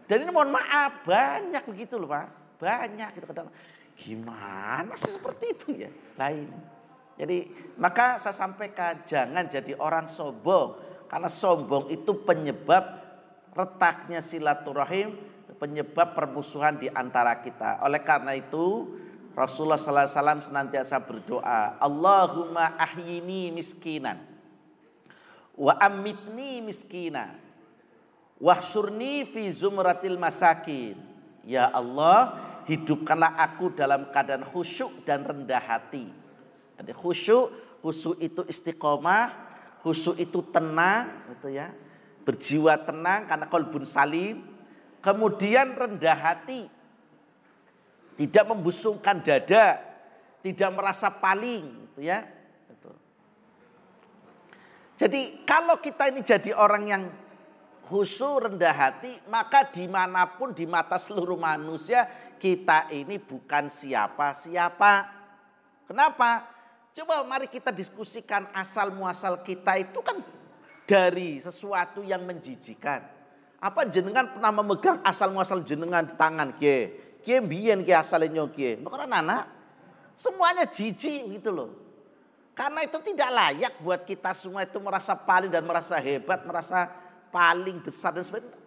[0.09, 2.57] Dan ini mohon maaf banyak begitu loh Pak.
[2.57, 3.53] Banyak gitu kadang.
[3.93, 5.91] Gimana sih seperti itu ya?
[6.17, 6.49] Lain.
[7.19, 10.79] Jadi maka saya sampaikan jangan jadi orang sombong.
[11.05, 12.98] Karena sombong itu penyebab
[13.59, 15.19] retaknya silaturahim,
[15.59, 17.83] penyebab permusuhan di antara kita.
[17.83, 18.95] Oleh karena itu
[19.35, 24.23] Rasulullah SAW senantiasa berdoa, Allahumma ahyini miskinan,
[25.59, 27.35] wa amitni miskina,
[28.39, 30.95] wahsyurni fi zumratil masakin.
[31.43, 32.35] Ya Allah,
[32.67, 36.07] hidupkanlah aku dalam keadaan khusyuk dan rendah hati.
[36.79, 39.31] Jadi khusyuk, khusyuk itu istiqomah,
[39.83, 41.71] khusyuk itu tenang, gitu ya.
[42.29, 44.45] Berjiwa tenang karena kolbun salim.
[45.01, 46.69] Kemudian rendah hati,
[48.19, 49.81] tidak membusungkan dada,
[50.45, 52.21] tidak merasa paling, gitu ya.
[54.99, 57.03] Jadi kalau kita ini jadi orang yang
[57.87, 62.05] khusyuk rendah hati, maka di mana pun di mata seluruh manusia
[62.37, 64.93] kita ini bukan siapa-siapa.
[65.89, 66.45] Kenapa?
[66.93, 70.19] Coba mari kita diskusikan asal muasal kita itu kan
[70.89, 73.05] dari sesuatu yang menjijikan.
[73.61, 76.97] Apa jenengan pernah memegang asal muasal jenengan di tangan kie?
[77.21, 78.81] Kie biyen kie asalnya kie.
[78.81, 79.45] Bukan anak.
[80.17, 81.69] Semuanya jijik gitu loh.
[82.57, 86.91] Karena itu tidak layak buat kita semua itu merasa paling dan merasa hebat, merasa
[87.31, 88.57] paling besar dan sebagainya.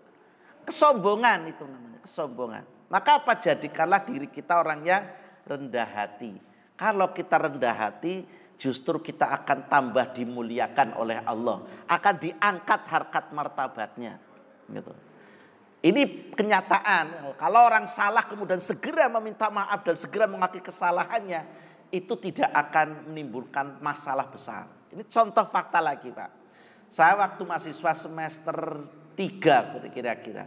[0.64, 2.64] Kesombongan itu namanya, kesombongan.
[2.88, 5.02] Maka apa jadikanlah diri kita orang yang
[5.44, 6.38] rendah hati.
[6.78, 8.24] Kalau kita rendah hati,
[8.62, 14.22] justru kita akan tambah dimuliakan oleh Allah, akan diangkat harkat martabatnya.
[14.70, 14.94] Gitu.
[15.82, 17.34] Ini kenyataan.
[17.34, 21.42] Kalau orang salah kemudian segera meminta maaf dan segera mengakui kesalahannya,
[21.90, 24.70] itu tidak akan menimbulkan masalah besar.
[24.94, 26.30] Ini contoh fakta lagi Pak.
[26.86, 28.86] Saya waktu mahasiswa semester
[29.18, 30.46] 3 kira-kira.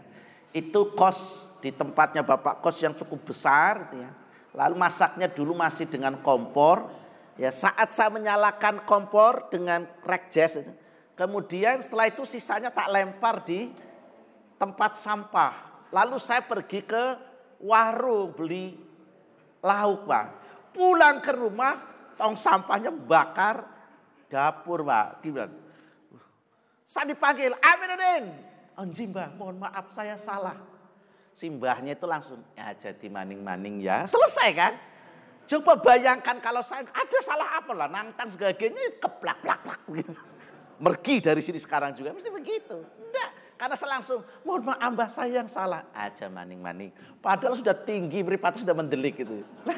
[0.56, 4.12] Itu kos di tempatnya Bapak kos yang cukup besar gitu ya.
[4.56, 7.04] Lalu masaknya dulu masih dengan kompor.
[7.36, 10.72] Ya saat saya menyalakan kompor dengan crack jazz itu.
[11.16, 13.72] Kemudian setelah itu sisanya tak lempar di
[14.56, 15.54] tempat sampah.
[15.92, 17.04] Lalu saya pergi ke
[17.64, 18.76] warung beli
[19.64, 20.26] lauk Pak.
[20.76, 21.88] Pulang ke rumah,
[22.20, 23.64] tong sampahnya bakar
[24.28, 25.24] dapur, Pak.
[25.24, 25.56] Gimana?
[26.84, 28.26] Saya dipanggil, Aminuddin.
[28.76, 30.60] Anjing, Mbah, mohon maaf saya salah.
[31.32, 34.04] Simbahnya itu langsung, ya jadi maning-maning ya.
[34.04, 34.74] Selesai kan?
[35.46, 40.14] Coba bayangkan kalau saya ada salah apa lah, nangtang segala-galanya keplak-plak-plak gitu.
[40.82, 42.82] Mergi dari sini sekarang juga, mesti begitu.
[42.82, 45.86] Enggak, karena saya langsung, mohon maaf mbah saya yang salah.
[45.94, 46.90] Aja maning-maning.
[47.22, 49.46] Padahal sudah tinggi, beripatu sudah mendelik gitu.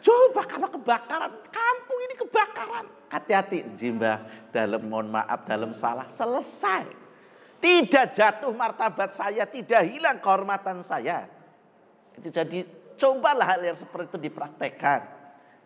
[0.00, 2.84] Coba kalau kebakaran, kampung ini kebakaran.
[3.12, 6.88] Hati-hati, jimba dalam mohon maaf, dalam salah, selesai.
[7.60, 11.28] Tidak jatuh martabat saya, tidak hilang kehormatan saya.
[12.16, 12.64] Itu jadi
[13.00, 15.08] cobalah hal yang seperti itu dipraktekkan.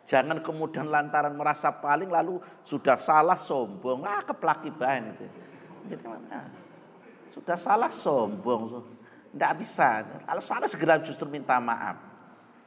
[0.07, 5.27] Jangan kemudian lantaran merasa paling lalu sudah salah sombong, ah keplaki banget.
[5.91, 6.47] Jadi mana?
[7.33, 8.85] Sudah salah sombong,
[9.35, 10.07] tidak bisa.
[10.07, 11.99] Kalau salah segera justru minta maaf.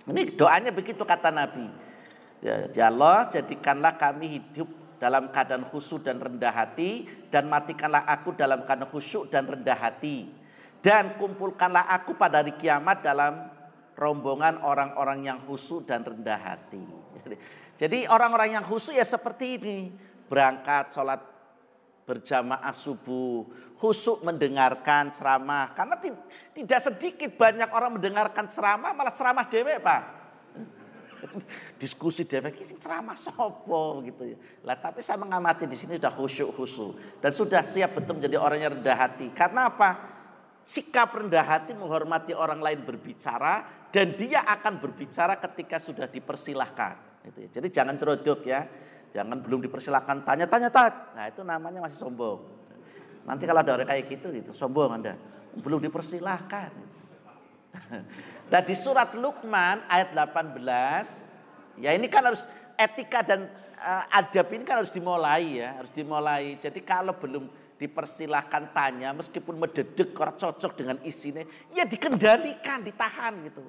[0.10, 1.70] Ini doanya begitu kata Nabi.
[2.42, 8.34] Ya, ya Allah jadikanlah kami hidup dalam keadaan khusyuk dan rendah hati dan matikanlah aku
[8.34, 10.30] dalam keadaan khusyuk dan rendah hati
[10.82, 13.57] dan kumpulkanlah aku pada hari kiamat dalam
[13.98, 16.86] rombongan orang-orang yang khusyuk dan rendah hati.
[17.82, 19.78] Jadi orang-orang yang khusyuk ya seperti ini
[20.30, 21.22] berangkat sholat
[22.08, 23.44] berjamaah subuh,
[23.76, 25.76] khusyuk mendengarkan ceramah.
[25.76, 26.00] Karena
[26.56, 30.02] tidak sedikit banyak orang mendengarkan ceramah, malah ceramah dewe Pak.
[31.82, 34.38] Diskusi dewe, ceramah sopo gitu ya.
[34.62, 38.62] Lah tapi saya mengamati di sini sudah khusyuk khusyuk dan sudah siap betul menjadi orang
[38.62, 39.28] yang rendah hati.
[39.34, 40.17] Karena apa?
[40.68, 47.24] Sikap rendah hati menghormati orang lain berbicara dan dia akan berbicara ketika sudah dipersilahkan.
[47.24, 47.48] Ya.
[47.48, 48.68] Jadi jangan cerodok ya.
[49.16, 51.16] Jangan belum dipersilakan tanya-tanya tat.
[51.16, 52.44] Nah itu namanya masih sombong.
[53.24, 55.16] Nanti kalau ada orang kayak gitu gitu sombong Anda.
[55.56, 56.72] Belum dipersilahkan.
[58.48, 60.56] Nah di surat Luqman ayat 18
[61.84, 62.48] ya ini kan harus
[62.80, 66.56] etika dan uh, adab ini kan harus dimulai ya, harus dimulai.
[66.56, 73.62] Jadi kalau belum dipersilahkan tanya meskipun mededek orang cocok dengan isinya ya dikendalikan ditahan gitu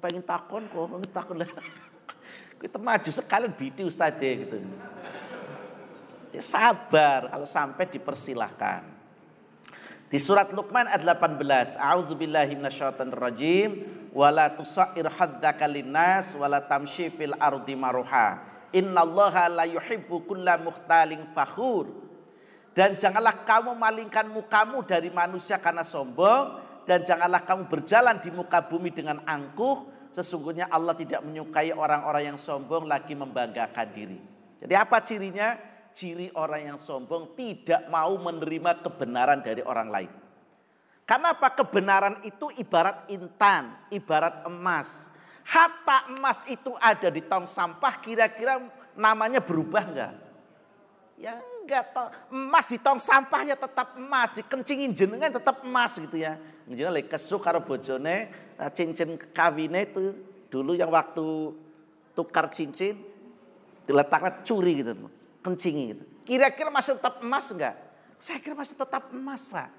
[0.00, 1.44] pengen takon kok takon
[2.60, 4.60] Kita maju sekalian bidi ustadz gitu.
[6.30, 8.84] Ya sabar kalau sampai dipersilahkan.
[10.10, 13.70] Di surat Luqman ayat 18, A'udzubillahi minasyaitonir rajim,
[14.10, 18.42] wala tusair haddaka linnas wala tamshi fil ardi maruha.
[18.74, 21.88] Innallaha la yuhibbu kulla mukhtalin fakhur.
[22.70, 28.62] Dan janganlah kamu malingkan mukamu dari manusia karena sombong dan janganlah kamu berjalan di muka
[28.62, 34.18] bumi dengan angkuh sesungguhnya Allah tidak menyukai orang-orang yang sombong lagi membanggakan diri.
[34.62, 35.48] Jadi apa cirinya?
[35.90, 40.12] Ciri orang yang sombong tidak mau menerima kebenaran dari orang lain.
[41.02, 41.50] Karena apa?
[41.50, 45.10] Kebenaran itu ibarat intan, ibarat emas.
[45.42, 48.62] Hatta emas itu ada di tong sampah, kira-kira
[48.94, 50.14] namanya berubah enggak?
[51.18, 52.08] Ya enggak toh.
[52.32, 56.40] Emas di tong sampahnya tetap emas, dikencingin jenengan tetap emas gitu ya.
[56.66, 60.12] Jenengan lek kesuk karo bojone Nah, cincin kawinnya itu
[60.52, 61.56] dulu yang waktu
[62.12, 62.92] tukar cincin
[63.88, 65.08] diletakkan curi gitu,
[65.40, 66.04] kencingi gitu.
[66.28, 67.72] Kira-kira masih tetap emas enggak?
[68.20, 69.72] Saya kira masih tetap emas pak.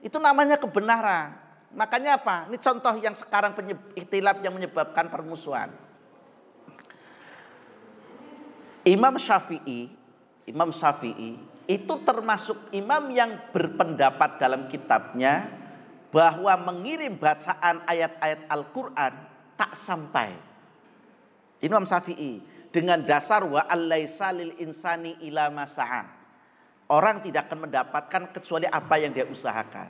[0.00, 1.36] Itu namanya kebenaran.
[1.76, 2.48] Makanya apa?
[2.48, 3.52] Ini contoh yang sekarang
[3.92, 5.68] ikhtilaf yang menyebabkan permusuhan.
[8.88, 9.92] Imam Syafi'i,
[10.44, 15.48] Imam Syafi'i itu termasuk imam yang berpendapat dalam kitabnya
[16.12, 19.12] bahwa mengirim bacaan ayat-ayat Al-Quran
[19.56, 20.30] tak sampai.
[21.64, 26.04] Imam Syafi'i dengan dasar wa alaisa lil insani ila masa'a.
[26.92, 29.88] Orang tidak akan mendapatkan kecuali apa yang dia usahakan.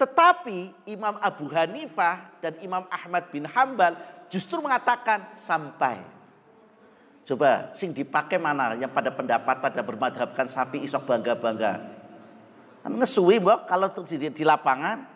[0.00, 3.94] Tetapi Imam Abu Hanifah dan Imam Ahmad bin Hambal
[4.32, 6.00] justru mengatakan sampai.
[7.22, 11.78] Coba sing dipakai mana yang pada pendapat pada bermadhabkan sapi isok bangga-bangga.
[12.82, 15.06] Kan ngesuwi mbok kalau di, di lapangan.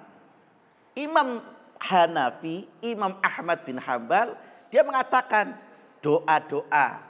[0.96, 1.42] Imam
[1.76, 4.32] Hanafi, Imam Ahmad bin Hambal,
[4.72, 5.52] dia mengatakan
[6.00, 7.04] doa-doa,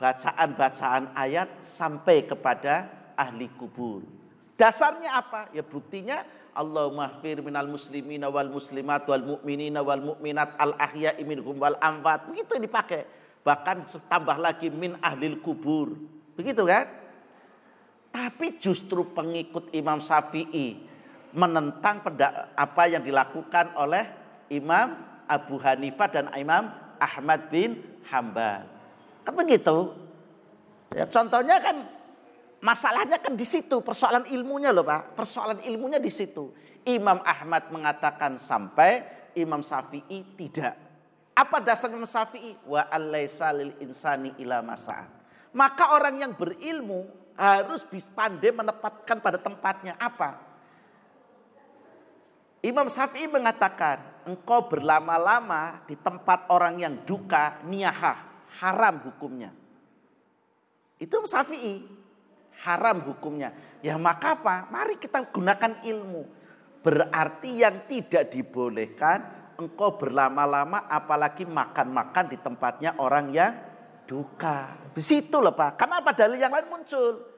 [0.00, 4.06] bacaan-bacaan ayat sampai kepada ahli kubur.
[4.56, 5.50] Dasarnya apa?
[5.52, 11.56] Ya buktinya Allahumma fir minal muslimina wal muslimat wal mu'minina wal mu'minat al ahya'i minhum
[11.56, 12.28] wal amwat.
[12.28, 13.02] Begitu yang dipakai
[13.42, 15.98] bahkan tambah lagi min ahlil kubur.
[16.38, 16.86] Begitu kan?
[18.12, 20.84] Tapi justru pengikut Imam Syafi'i
[21.32, 22.04] menentang
[22.54, 24.04] apa yang dilakukan oleh
[24.52, 26.68] Imam Abu Hanifah dan Imam
[27.00, 27.80] Ahmad bin
[28.12, 28.68] Hambal.
[29.24, 29.96] Kan begitu.
[30.92, 31.88] Ya, contohnya kan
[32.60, 35.16] masalahnya kan di situ persoalan ilmunya loh Pak.
[35.16, 36.52] Persoalan ilmunya di situ.
[36.84, 39.06] Imam Ahmad mengatakan sampai,
[39.38, 40.91] Imam Syafi'i tidak.
[41.32, 42.52] Apa dasarnya Syafi'i?
[42.68, 45.08] Wa alaisa lil insani ila masa.
[45.52, 50.36] Maka orang yang berilmu harus pandai menempatkan pada tempatnya apa?
[52.62, 59.50] Imam Syafi'i mengatakan, engkau berlama-lama di tempat orang yang duka, niyahah, haram hukumnya.
[61.02, 61.82] Itu Imam Syafi'i,
[62.62, 63.50] haram hukumnya.
[63.82, 64.70] Ya maka apa?
[64.70, 66.22] Mari kita gunakan ilmu.
[66.86, 73.52] Berarti yang tidak dibolehkan engkau berlama-lama apalagi makan-makan di tempatnya orang yang
[74.06, 74.76] duka.
[74.92, 75.80] Di situ loh Pak.
[75.80, 77.32] Kenapa dalil yang lain muncul?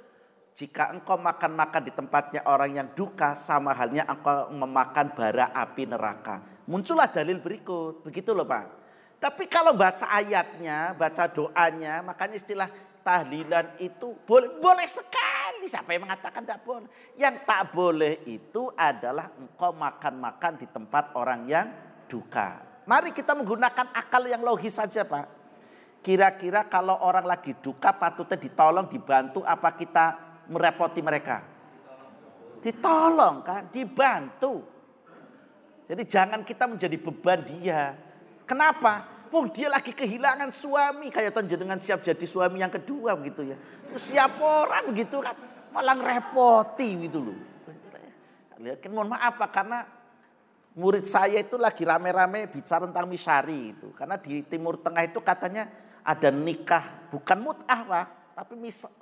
[0.54, 6.38] Jika engkau makan-makan di tempatnya orang yang duka sama halnya engkau memakan bara api neraka.
[6.70, 8.06] Muncullah dalil berikut.
[8.06, 8.86] Begitu loh Pak.
[9.18, 12.68] Tapi kalau baca ayatnya, baca doanya, makanya istilah
[13.04, 15.68] tahlilan itu boleh boleh sekali.
[15.68, 16.88] Siapa yang mengatakan tidak boleh?
[17.16, 21.66] Yang tak boleh itu adalah engkau makan-makan di tempat orang yang
[22.14, 22.62] duka.
[22.86, 25.26] Mari kita menggunakan akal yang logis saja Pak.
[26.04, 30.04] Kira-kira kalau orang lagi duka patutnya ditolong, dibantu apa kita
[30.46, 31.42] merepoti mereka?
[32.62, 34.62] Ditolong kan, dibantu.
[35.88, 37.96] Jadi jangan kita menjadi beban dia.
[38.44, 39.26] Kenapa?
[39.32, 43.56] Wong dia lagi kehilangan suami kayak dengan siap jadi suami yang kedua begitu ya.
[43.96, 45.34] Siap orang begitu kan
[45.74, 47.38] malah ngerepoti gitu loh.
[48.60, 49.82] Lihat mohon maaf Pak karena
[50.74, 53.94] murid saya itu lagi rame-rame bicara tentang misari itu.
[53.94, 55.70] Karena di Timur Tengah itu katanya
[56.04, 58.06] ada nikah, bukan mut'ah pak,
[58.36, 58.52] tapi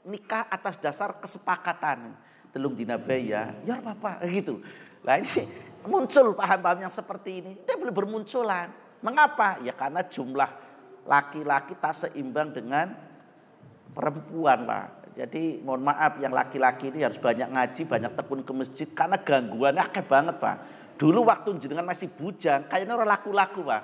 [0.06, 2.14] nikah atas dasar kesepakatan.
[2.52, 4.60] Telung dinabaya, ya apa gitu.
[5.00, 5.48] Nah ini
[5.88, 7.52] muncul paham-paham yang seperti ini.
[7.64, 8.68] Dia boleh bermunculan.
[9.00, 9.56] Mengapa?
[9.64, 10.52] Ya karena jumlah
[11.08, 12.92] laki-laki tak seimbang dengan
[13.96, 14.86] perempuan pak.
[15.16, 19.82] Jadi mohon maaf yang laki-laki ini harus banyak ngaji, banyak tekun ke masjid karena gangguannya
[19.88, 20.56] akeh banget pak
[20.96, 23.82] Dulu waktu jenengan masih bujang, kayaknya orang laku-laku pak.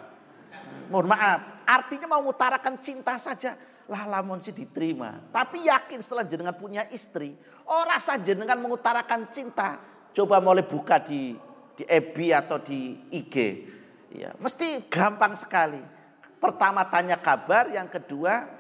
[0.88, 3.58] Mohon maaf, artinya mau mengutarakan cinta saja.
[3.88, 5.16] Lah lamun sih diterima.
[5.32, 7.32] Tapi yakin setelah jenengan punya istri,
[7.64, 9.80] orang saja jenengan mengutarakan cinta.
[10.12, 11.32] Coba mulai buka di
[11.78, 13.36] di FB atau di IG.
[14.10, 15.78] Ya, mesti gampang sekali.
[16.42, 18.50] Pertama tanya kabar, yang kedua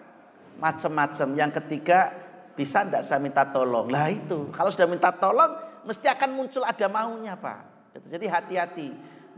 [0.62, 2.14] macam-macam, yang ketiga
[2.54, 3.90] bisa enggak saya minta tolong.
[3.90, 5.50] Lah itu, kalau sudah minta tolong
[5.82, 7.77] mesti akan muncul ada maunya Pak.
[8.06, 8.88] Jadi hati-hati.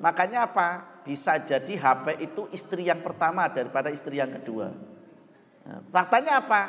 [0.01, 1.01] Makanya apa?
[1.05, 4.69] Bisa jadi HP itu istri yang pertama daripada istri yang kedua.
[5.65, 6.61] Nah, faktanya apa?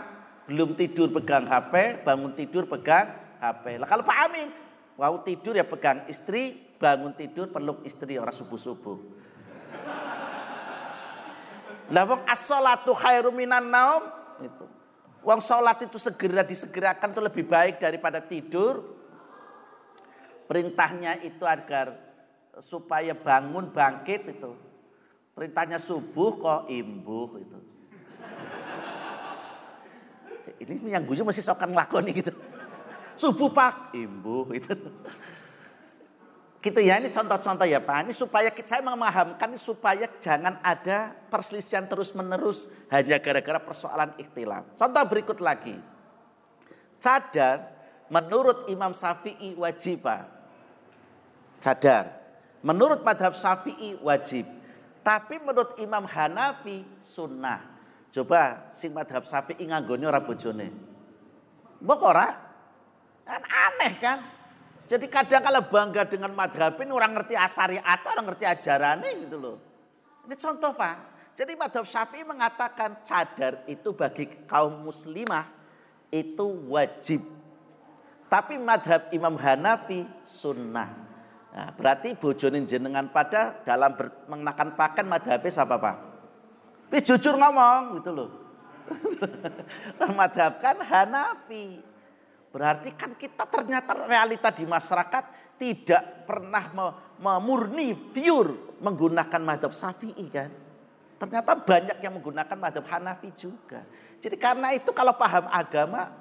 [0.47, 3.79] Belum tidur pegang HP, bangun tidur pegang HP.
[3.79, 4.47] Lah kalau Pak Amin,
[4.99, 8.97] mau tidur ya pegang istri, bangun tidur peluk istri orang subuh-subuh.
[11.91, 14.07] Lah wong as-shalatu khairum minan naum
[14.39, 14.65] itu.
[15.21, 19.00] Wong salat itu segera disegerakan itu lebih baik daripada tidur.
[20.51, 21.95] Perintahnya itu agar
[22.59, 24.51] supaya bangun bangkit itu.
[25.31, 27.55] Perintahnya subuh kok imbuh itu.
[30.67, 32.35] Ini yang guyu masih sokan ngelakoni gitu.
[33.15, 34.75] Subuh pak, imbuh itu.
[36.61, 38.05] Gitu ya, ini contoh-contoh ya Pak.
[38.05, 44.77] Ini supaya saya memahamkan supaya jangan ada perselisihan terus menerus hanya gara-gara persoalan ikhtilaf.
[44.77, 45.73] Contoh berikut lagi.
[47.01, 47.71] Cadar
[48.11, 50.03] menurut Imam Syafi'i wajib
[51.61, 52.09] cadar.
[52.65, 54.45] Menurut madhab syafi'i wajib.
[55.01, 57.61] Tapi menurut Imam Hanafi sunnah.
[58.11, 60.67] Coba sing madhab syafi'i nganggone ora bojone.
[61.81, 62.27] Mbok ora?
[63.25, 64.19] Kan aneh kan?
[64.85, 69.37] Jadi kadang kalau bangga dengan madhab ini orang ngerti asari atau orang ngerti ajarannya gitu
[69.39, 69.57] loh.
[70.27, 70.95] Ini contoh Pak.
[71.39, 75.47] Jadi madhab syafi'i mengatakan cadar itu bagi kaum muslimah
[76.11, 77.23] itu wajib.
[78.27, 81.10] Tapi madhab Imam Hanafi sunnah.
[81.51, 83.91] Nah, berarti bojonin jenengan pada dalam
[84.31, 85.95] mengenakan pakaian madhabnya siapa Pak?
[86.87, 88.29] Tapi jujur ngomong gitu loh.
[90.19, 91.79] madhab kan Hanafi.
[92.51, 96.67] Berarti kan kita ternyata realita di masyarakat tidak pernah
[97.19, 100.51] memurni pure menggunakan madhab syafi'i kan.
[101.15, 103.87] Ternyata banyak yang menggunakan madhab Hanafi juga.
[104.19, 106.11] Jadi karena itu kalau paham agama,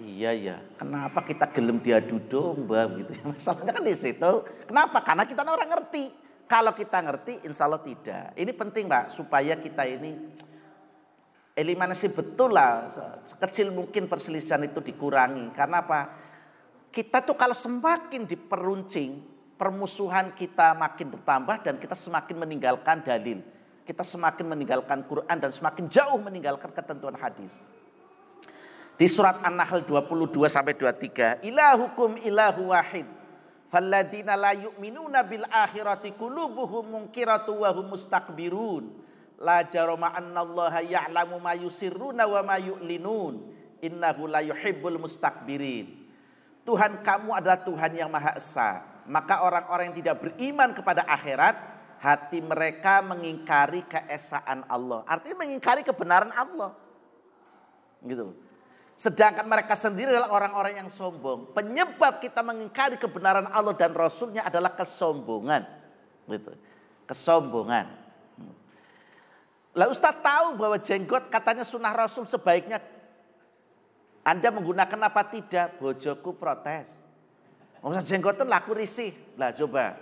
[0.00, 3.24] iya ya, kenapa kita gelem diadu domba gitu ya.
[3.36, 4.32] Masalahnya kan di situ.
[4.64, 5.04] Kenapa?
[5.04, 6.04] Karena kita orang ngerti.
[6.50, 8.34] Kalau kita ngerti, insya Allah tidak.
[8.34, 10.10] Ini penting Pak, supaya kita ini
[11.60, 12.88] eliminasi betul lah
[13.26, 16.00] sekecil mungkin perselisihan itu dikurangi karena apa
[16.88, 19.20] kita tuh kalau semakin diperuncing
[19.60, 23.44] permusuhan kita makin bertambah dan kita semakin meninggalkan dalil
[23.84, 27.68] kita semakin meninggalkan Quran dan semakin jauh meninggalkan ketentuan hadis
[29.00, 33.08] di surat An-Nahl 22 sampai 23 ilahukum ilahu wahid
[33.72, 39.00] falladina la yu'minuna bil akhirati qulubuhum munkiratu wa hum mustakbirun
[39.40, 43.40] La jarama annallaha ya'lamu ma yusirruna wa ma yu'linun.
[43.80, 45.96] Innahu la yuhibbul mustakbirin.
[46.68, 48.84] Tuhan kamu adalah Tuhan yang Maha Esa.
[49.08, 51.56] Maka orang-orang yang tidak beriman kepada akhirat,
[52.04, 55.08] hati mereka mengingkari keesaan Allah.
[55.08, 56.76] Artinya mengingkari kebenaran Allah.
[58.04, 58.36] Gitu.
[59.00, 61.56] Sedangkan mereka sendiri adalah orang-orang yang sombong.
[61.56, 65.64] Penyebab kita mengingkari kebenaran Allah dan Rasulnya adalah kesombongan.
[66.28, 66.52] Gitu.
[67.08, 67.88] Kesombongan.
[69.72, 72.76] Lah Ustaz tahu bahwa jenggot katanya sunnah Rasul sebaiknya
[74.20, 75.80] Anda menggunakan apa tidak?
[75.80, 77.00] Bojoku protes.
[77.80, 79.16] Ustaz jenggot itu laku risih.
[79.40, 79.96] Lah coba.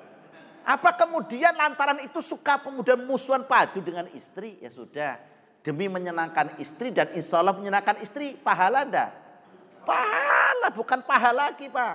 [0.66, 4.58] Apa kemudian lantaran itu suka pemuda musuhan padu dengan istri?
[4.58, 5.37] Ya sudah.
[5.68, 8.32] Demi menyenangkan istri dan insya Allah menyenangkan istri.
[8.40, 9.12] Pahala enggak?
[9.84, 11.94] Pahala bukan pahala lagi Pak.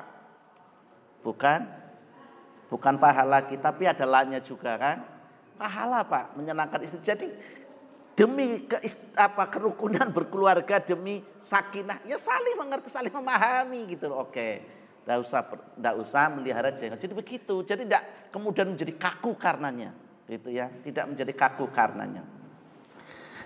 [1.26, 1.62] Bukan.
[2.70, 5.02] Bukan pahala lagi tapi ada lainnya juga kan.
[5.58, 7.02] Pahala Pak menyenangkan istri.
[7.02, 7.34] Jadi
[8.14, 8.78] demi ke,
[9.18, 14.50] apa kerukunan berkeluarga demi sakinah ya saling mengerti saling memahami gitu loh oke
[15.02, 19.98] tidak usah tidak usah melihara jenggot jadi begitu jadi tidak kemudian menjadi kaku karenanya
[20.30, 22.22] gitu ya tidak menjadi kaku karenanya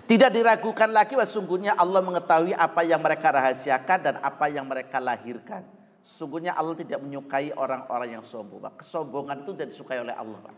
[0.08, 4.96] tidak diragukan lagi bahwa sungguhnya Allah mengetahui apa yang mereka rahasiakan dan apa yang mereka
[4.96, 5.60] lahirkan.
[6.00, 8.72] Sungguhnya Allah tidak menyukai orang-orang yang sombong.
[8.80, 10.40] Kesombongan itu tidak disukai oleh Allah.
[10.40, 10.56] Pak.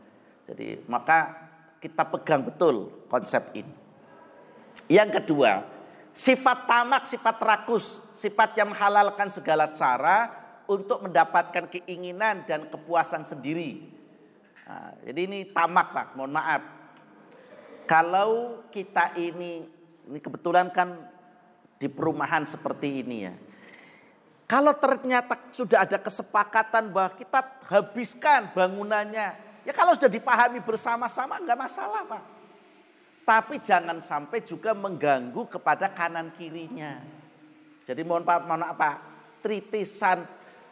[0.54, 1.18] Jadi maka
[1.82, 3.74] kita pegang betul konsep ini.
[4.86, 5.66] Yang kedua,
[6.14, 10.30] sifat tamak, sifat rakus, sifat yang menghalalkan segala cara
[10.70, 13.82] untuk mendapatkan keinginan dan kepuasan sendiri.
[14.62, 16.79] Nah, jadi ini tamak Pak, mohon maaf.
[17.90, 19.66] Kalau kita ini,
[20.06, 20.94] ini kebetulan kan
[21.74, 23.34] di perumahan seperti ini ya.
[24.46, 29.34] Kalau ternyata sudah ada kesepakatan bahwa kita habiskan bangunannya,
[29.66, 32.22] ya kalau sudah dipahami bersama-sama nggak masalah Pak.
[33.26, 37.02] Tapi jangan sampai juga mengganggu kepada kanan kirinya.
[37.82, 39.02] Jadi mohon pak, mohon apa?
[39.42, 40.22] Tritisan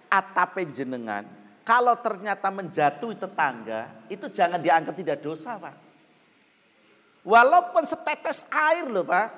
[0.07, 1.27] atap jenengan.
[1.67, 5.88] Kalau ternyata menjatuhi tetangga, itu jangan dianggap tidak dosa pak.
[7.27, 9.29] Walaupun setetes air loh pak.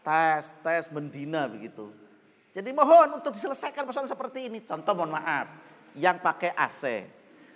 [0.00, 1.92] Tes, tes, mendina begitu.
[2.50, 4.64] Jadi mohon untuk diselesaikan persoalan seperti ini.
[4.64, 5.46] Contoh mohon maaf,
[5.94, 7.06] yang pakai AC.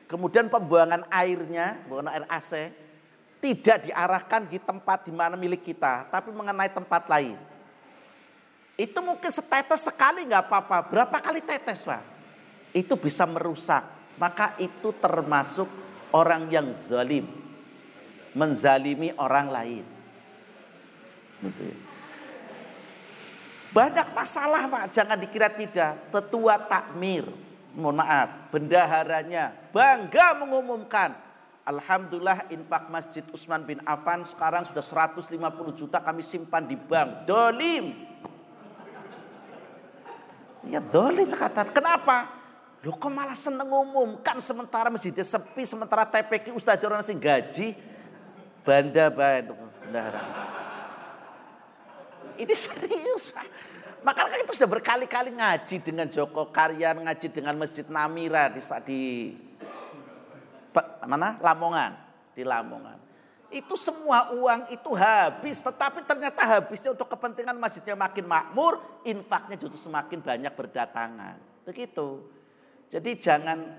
[0.04, 2.52] Kemudian pembuangan airnya, pembuangan air AC,
[3.40, 7.36] tidak diarahkan di tempat di mana milik kita, tapi mengenai tempat lain.
[8.74, 10.78] Itu mungkin setetes sekali nggak apa-apa.
[10.90, 12.02] Berapa kali tetes, Pak?
[12.74, 13.86] Itu bisa merusak.
[14.18, 15.66] Maka itu termasuk
[16.14, 17.43] orang yang zalim.
[18.34, 19.84] Menzalimi orang lain.
[21.42, 21.76] Gitu ya.
[23.74, 25.98] Banyak masalah Pak, jangan dikira tidak.
[26.14, 27.26] Tetua takmir,
[27.74, 31.10] mohon maaf, bendaharanya bangga mengumumkan
[31.64, 35.32] Alhamdulillah infak Masjid Usman bin Affan sekarang sudah 150
[35.72, 37.24] juta kami simpan di bank.
[37.24, 38.04] Dolim.
[40.68, 41.64] Ya dolim kata.
[41.72, 42.28] Kenapa?
[42.84, 47.72] Lo kok malah seneng umumkan sementara masjidnya sepi, sementara TPK Ustaz orang sing gaji.
[48.64, 49.52] Banda baik
[49.84, 50.24] bendahara.
[52.40, 53.46] Ini serius Pak.
[54.00, 59.02] Makanya kita sudah berkali-kali ngaji dengan Joko Karyan, ngaji dengan Masjid Namira di, di
[61.04, 61.36] mana?
[61.40, 61.92] Lamongan.
[62.32, 62.98] Di Lamongan.
[63.52, 69.78] Itu semua uang itu habis tetapi ternyata habisnya untuk kepentingan masjidnya makin makmur infaknya justru
[69.78, 71.36] semakin banyak berdatangan.
[71.62, 72.18] Begitu.
[72.90, 73.78] Jadi jangan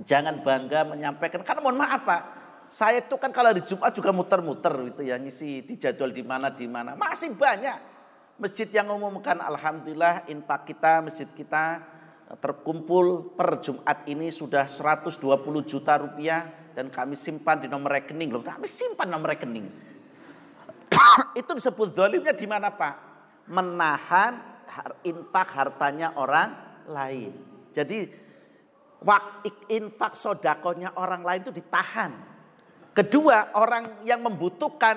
[0.00, 2.35] jangan bangga menyampaikan karena mohon maaf Pak
[2.66, 6.50] saya itu kan kalau di Jumat juga muter-muter gitu ya ngisi di jadwal di mana
[6.50, 7.78] di mana masih banyak
[8.36, 11.80] masjid yang umumkan alhamdulillah infak kita masjid kita
[12.42, 15.22] terkumpul per Jumat ini sudah 120
[15.62, 18.42] juta rupiah dan kami simpan di nomor rekening loh.
[18.42, 19.70] Kami simpan nomor rekening.
[21.40, 22.94] itu disebut dolimnya di mana Pak?
[23.46, 24.42] Menahan
[25.06, 26.50] infak hartanya orang
[26.90, 27.32] lain.
[27.70, 28.26] Jadi
[29.70, 32.35] infak sodakonya orang lain itu ditahan.
[32.96, 34.96] Kedua orang yang membutuhkan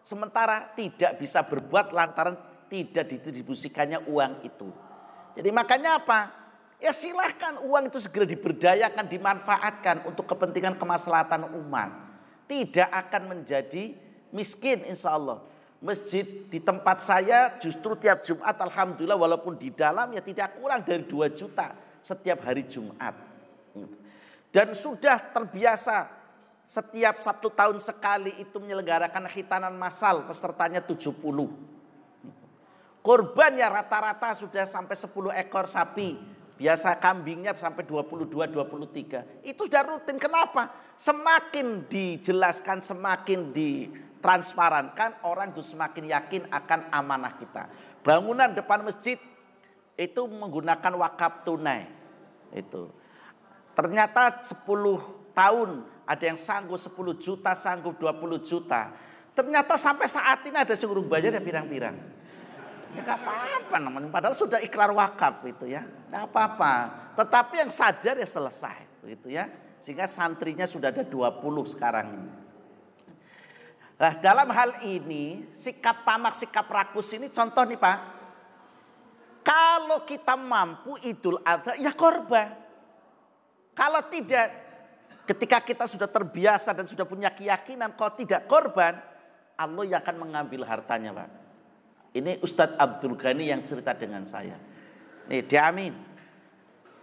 [0.00, 2.40] sementara tidak bisa berbuat lantaran
[2.72, 4.68] tidak didistribusikannya uang itu.
[5.36, 6.32] Jadi makanya apa?
[6.80, 11.92] Ya silahkan uang itu segera diberdayakan, dimanfaatkan untuk kepentingan kemaslahatan umat.
[12.48, 13.92] Tidak akan menjadi
[14.32, 15.44] miskin insya Allah.
[15.84, 21.04] Masjid di tempat saya justru tiap Jumat Alhamdulillah walaupun di dalam ya tidak kurang dari
[21.04, 23.14] 2 juta setiap hari Jumat.
[24.48, 26.17] Dan sudah terbiasa
[26.68, 31.16] setiap satu tahun sekali itu menyelenggarakan khitanan massal pesertanya 70.
[33.00, 39.46] Korban ya rata-rata sudah sampai 10 ekor sapi Biasa kambingnya sampai 22, 23.
[39.46, 40.18] Itu sudah rutin.
[40.18, 40.74] Kenapa?
[40.98, 47.70] Semakin dijelaskan, semakin ditransparankan, orang itu semakin yakin akan amanah kita.
[48.02, 49.22] Bangunan depan masjid
[49.94, 51.86] itu menggunakan wakaf tunai.
[52.50, 52.90] Itu.
[53.78, 54.66] Ternyata 10
[55.38, 58.88] tahun ada yang sanggup 10 juta, sanggup 20 juta.
[59.36, 61.96] Ternyata sampai saat ini ada yang bayar ya pirang-pirang.
[62.96, 64.08] Ya gak apa-apa namanya.
[64.08, 65.84] Padahal sudah ikrar wakaf itu ya.
[66.08, 66.74] Gak apa-apa.
[67.12, 69.04] Tetapi yang sadar ya selesai.
[69.04, 69.52] Gitu ya.
[69.76, 72.30] Sehingga santrinya sudah ada 20 sekarang ini.
[73.98, 77.98] Nah dalam hal ini sikap tamak, sikap rakus ini contoh nih Pak.
[79.44, 82.54] Kalau kita mampu idul adha ya korban.
[83.74, 84.67] Kalau tidak
[85.28, 88.96] ketika kita sudah terbiasa dan sudah punya keyakinan kalau tidak korban
[89.60, 91.28] Allah yang akan mengambil hartanya Pak.
[92.16, 94.56] Ini Ustadz Abdul Ghani yang cerita dengan saya.
[95.28, 95.92] Nih, diamin.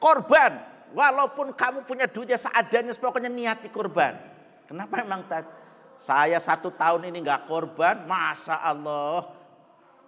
[0.02, 0.58] Korban,
[0.90, 4.18] walaupun kamu punya duitnya seadanya, pokoknya niati korban.
[4.66, 5.22] Kenapa emang?
[5.96, 9.30] Saya satu tahun ini nggak korban, masa Allah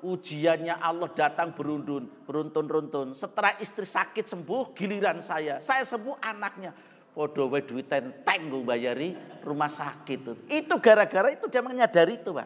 [0.01, 3.18] ujiannya Allah datang berundun, beruntun-runtun.
[3.18, 5.57] Setelah istri sakit sembuh, giliran saya.
[5.63, 6.74] Saya sembuh anaknya.
[7.18, 10.45] Podo duit tenteng gue bayari rumah sakit.
[10.53, 12.45] Itu gara-gara itu dia menyadari itu Pak.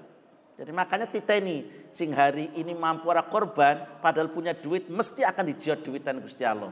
[0.55, 5.83] Jadi makanya titeni sing hari ini mampu ora korban padahal punya duit mesti akan dijiot
[5.83, 6.71] duitan Gusti Allah.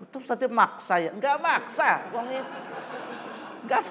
[0.00, 2.08] Itu tadi maksa ya, enggak maksa.
[2.16, 2.32] Wong
[3.68, 3.84] enggak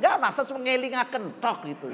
[0.00, 1.92] enggak maksa cuma ngelingaken tok gitu.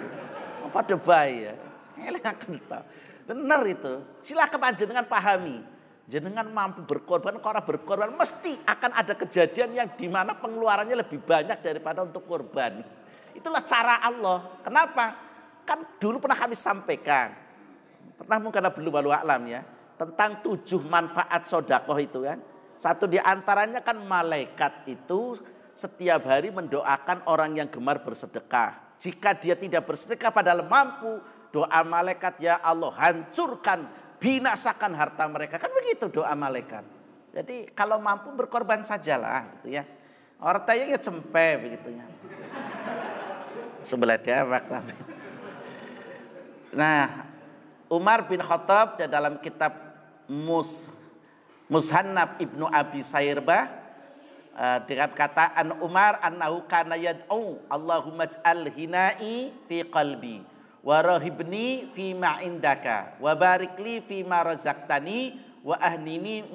[0.71, 1.55] Pada bayi ya.
[1.99, 2.83] Ngelingaken tok.
[3.27, 4.07] Benar itu.
[4.23, 5.67] Silakan panjenengan pahami.
[6.07, 11.59] Jenengan mampu berkorban, orang berkorban mesti akan ada kejadian yang di mana pengeluarannya lebih banyak
[11.59, 12.79] daripada untuk korban.
[13.35, 14.63] Itulah cara Allah.
[14.63, 15.19] Kenapa?
[15.67, 17.35] Kan dulu pernah kami sampaikan.
[18.23, 19.67] Pernah mungkin belum walau alam ya.
[19.99, 22.39] Tentang tujuh manfaat sodakoh itu kan.
[22.79, 25.35] Satu di antaranya kan malaikat itu
[25.75, 28.95] setiap hari mendoakan orang yang gemar bersedekah.
[28.97, 31.21] Jika dia tidak bersedekah padahal mampu,
[31.53, 33.85] doa malaikat ya Allah hancurkan,
[34.19, 35.61] binasakan harta mereka.
[35.61, 36.85] Kan begitu doa malaikat.
[37.37, 39.85] Jadi kalau mampu berkorban sajalah gitu ya.
[40.41, 42.05] Ortaya ya cempe begitu ya.
[43.85, 44.93] Sebelah dia tapi.
[46.77, 47.29] Nah,
[47.89, 49.73] Umar bin Khattab dalam kitab
[50.27, 50.91] Mus
[51.67, 53.67] Mushannab Ibnu Abi Sairba
[54.55, 60.47] uh, dengan kata an Umar annahu kana yad'u Allahumma ij'al hinai fi qalbi
[60.87, 65.35] wa rahibni fi ma indaka wa barik li fi ma razaqtani
[65.67, 66.47] wa ahnini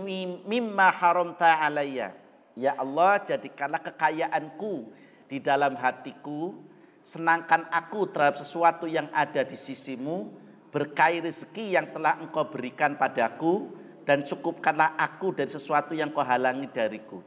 [0.47, 2.15] mimma haramta alayya
[2.55, 4.87] ya Allah jadikanlah kekayaanku
[5.27, 6.71] di dalam hatiku
[7.01, 10.29] Senangkan aku terhadap sesuatu yang ada di sisimu,
[10.69, 13.73] berkahi rezeki yang telah engkau berikan padaku,
[14.05, 17.25] dan cukupkanlah aku dari sesuatu yang kau halangi dariku.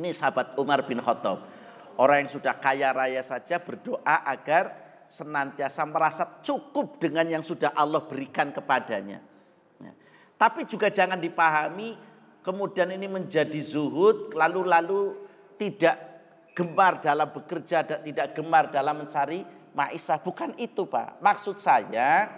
[0.00, 1.44] Ini sahabat Umar bin Khattab.
[2.00, 8.04] Orang yang sudah kaya raya saja berdoa agar senantiasa merasa cukup dengan yang sudah Allah
[8.04, 9.24] berikan kepadanya.
[9.80, 9.92] Ya.
[10.36, 11.96] Tapi juga jangan dipahami
[12.44, 15.16] kemudian ini menjadi zuhud lalu-lalu
[15.56, 15.96] tidak
[16.52, 19.42] gemar dalam bekerja, tidak gemar dalam mencari
[19.72, 20.20] maisha.
[20.20, 21.24] Bukan itu Pak.
[21.24, 22.28] Maksud saya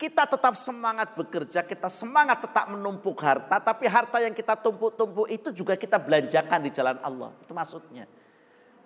[0.00, 3.60] kita tetap semangat bekerja, kita semangat tetap menumpuk harta.
[3.60, 7.30] Tapi harta yang kita tumpuk-tumpuk itu juga kita belanjakan di jalan Allah.
[7.44, 8.08] Itu maksudnya.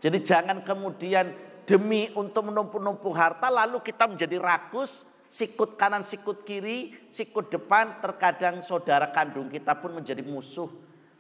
[0.03, 6.95] Jadi jangan kemudian demi untuk menumpuk-numpuk harta lalu kita menjadi rakus, sikut kanan, sikut kiri,
[7.09, 10.71] sikut depan, terkadang saudara kandung kita pun menjadi musuh.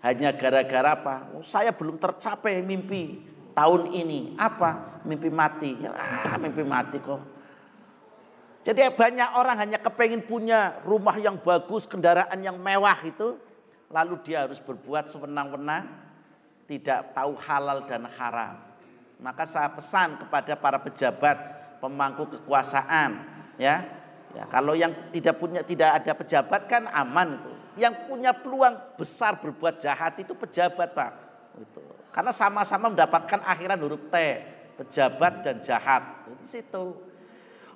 [0.05, 1.32] Hanya gara-gara apa?
[1.32, 3.24] Oh, saya belum tercapai mimpi
[3.57, 4.36] tahun ini.
[4.36, 5.01] Apa?
[5.09, 5.80] Mimpi mati.
[5.80, 5.97] Ya,
[6.36, 7.24] mimpi mati kok.
[8.64, 13.40] Jadi banyak orang hanya kepengen punya rumah yang bagus, kendaraan yang mewah itu.
[13.88, 15.88] Lalu dia harus berbuat sewenang-wenang,
[16.68, 18.74] tidak tahu halal dan haram.
[19.25, 21.37] Maka saya pesan kepada para pejabat
[21.81, 23.25] pemangku kekuasaan,
[23.57, 23.81] ya,
[24.37, 27.53] ya kalau yang tidak punya tidak ada pejabat kan aman itu.
[27.81, 31.11] Yang punya peluang besar berbuat jahat itu pejabat pak,
[31.57, 31.81] itu.
[32.12, 34.16] Karena sama-sama mendapatkan akhiran huruf T,
[34.77, 36.85] pejabat dan jahat itu situ.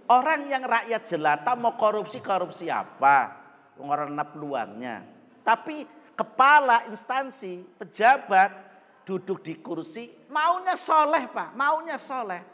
[0.08, 3.40] Orang yang rakyat jelata mau korupsi korupsi apa?
[3.80, 5.04] Orang peluangnya.
[5.44, 8.67] Tapi kepala instansi, pejabat
[9.08, 12.44] duduk di kursi, maunya soleh pak, maunya soleh.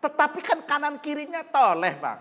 [0.00, 2.16] Tetapi kan kanan kirinya toleh pak.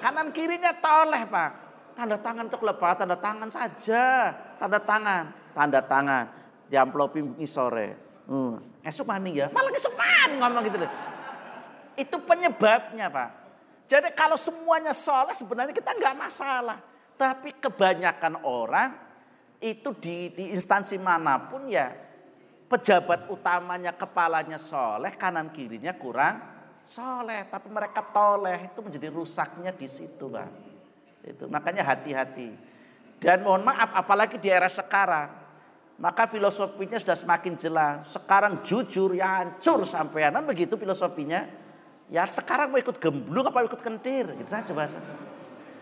[0.00, 1.50] Kanan kirinya toleh pak.
[1.92, 4.32] Tanda tangan untuk lepas, tanda tangan saja.
[4.56, 6.24] Tanda tangan, tanda tangan.
[6.72, 8.00] Di amplopi sore.
[8.24, 8.56] Hmm.
[8.80, 9.92] Esok mani ya, malah esok
[10.40, 10.92] ngomong gitu deh.
[12.00, 13.28] Itu penyebabnya pak.
[13.90, 16.80] Jadi kalau semuanya soleh sebenarnya kita nggak masalah.
[17.20, 18.96] Tapi kebanyakan orang
[19.60, 21.92] itu di, di instansi mana pun ya
[22.70, 26.38] pejabat utamanya kepalanya soleh, kanan kirinya kurang
[26.86, 30.48] soleh, tapi mereka toleh itu menjadi rusaknya di situ, bang.
[31.26, 32.54] Itu makanya hati-hati.
[33.20, 35.28] Dan mohon maaf, apalagi di era sekarang,
[36.00, 38.08] maka filosofinya sudah semakin jelas.
[38.08, 41.44] Sekarang jujur ya hancur sampai kan begitu filosofinya.
[42.08, 44.98] Ya sekarang mau ikut gemblung apa ikut kentir, gitu saja bahasa.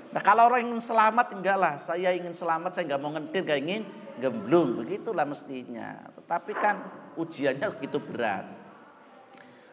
[0.09, 3.61] Nah kalau orang ingin selamat enggak lah, saya ingin selamat, saya nggak mau ngentir, nggak
[3.65, 3.83] ingin
[4.19, 6.18] gemblung, begitulah mestinya.
[6.29, 6.77] Tetapi kan
[7.17, 8.45] ujiannya begitu berat.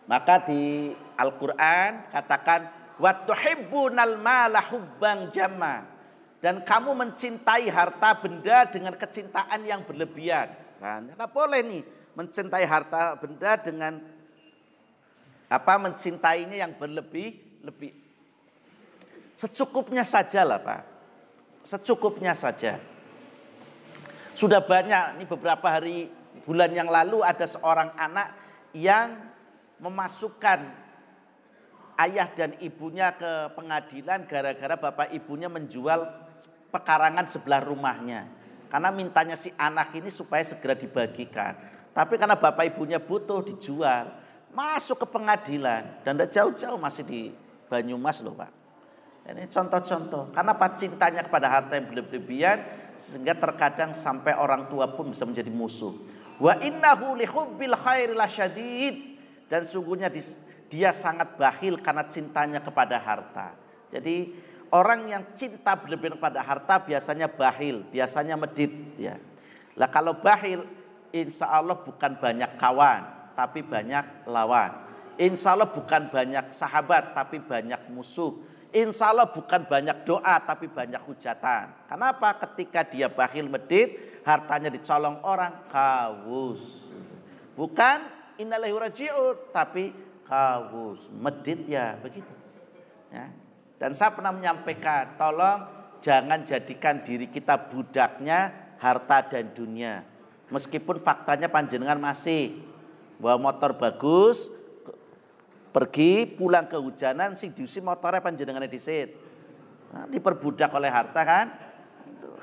[0.08, 5.84] Maka di Al-Quran katakan, Watuhibbunal mala hubbang jama.
[6.40, 10.48] Dan kamu mencintai harta benda dengan kecintaan yang berlebihan.
[10.80, 11.12] Kan?
[11.12, 11.84] Nah, boleh nih
[12.16, 14.00] mencintai harta benda dengan
[15.52, 17.36] apa mencintainya yang berlebih
[17.68, 17.92] lebih
[19.36, 20.82] secukupnya saja lah Pak.
[21.68, 22.80] Secukupnya saja.
[24.40, 26.08] Sudah banyak, ini beberapa hari
[26.46, 28.32] bulan yang lalu ada seorang anak
[28.72, 29.18] yang
[29.82, 30.62] memasukkan
[32.00, 36.06] ayah dan ibunya ke pengadilan gara-gara bapak ibunya menjual
[36.70, 38.30] pekarangan sebelah rumahnya.
[38.70, 41.56] Karena mintanya si anak ini supaya segera dibagikan.
[41.96, 44.12] Tapi karena bapak ibunya butuh dijual,
[44.52, 47.22] masuk ke pengadilan dan jauh-jauh masih di
[47.66, 48.52] Banyumas loh Pak.
[49.26, 50.30] Ini contoh-contoh.
[50.30, 52.62] Karena apa cintanya kepada harta yang berlebihan
[52.94, 55.98] sehingga terkadang sampai orang tua pun bisa menjadi musuh.
[56.36, 59.18] Wa innahu lihubbil khairi lasyadid
[59.48, 60.12] dan sungguhnya
[60.68, 63.56] dia sangat bakhil karena cintanya kepada harta.
[63.94, 64.36] Jadi
[64.76, 69.16] orang yang cinta berlebihan kepada harta biasanya bakhil, biasanya medit ya.
[69.80, 70.68] Lah kalau bakhil
[71.16, 74.84] insya Allah bukan banyak kawan, tapi banyak lawan.
[75.16, 78.36] Insya Allah bukan banyak sahabat, tapi banyak musuh
[78.76, 81.72] Insya Allah bukan banyak doa tapi banyak hujatan.
[81.88, 82.36] Kenapa?
[82.44, 86.90] Ketika dia bakhil medit, hartanya dicolong orang, kawus.
[87.54, 87.98] Bukan
[88.42, 89.94] innalillahi raji'un, tapi
[90.26, 91.08] kawus.
[91.14, 92.34] Medit ya begitu.
[93.14, 93.32] Ya.
[93.78, 95.70] Dan saya pernah menyampaikan, tolong
[96.02, 98.52] jangan jadikan diri kita budaknya
[98.82, 100.04] harta dan dunia.
[100.50, 102.60] Meskipun faktanya panjenengan masih
[103.22, 104.52] bawa motor bagus,
[105.76, 109.12] Pergi pulang kehujanan sing diusi motornya panjenengannya disit.
[109.92, 111.52] Nah, diperbudak oleh harta kan.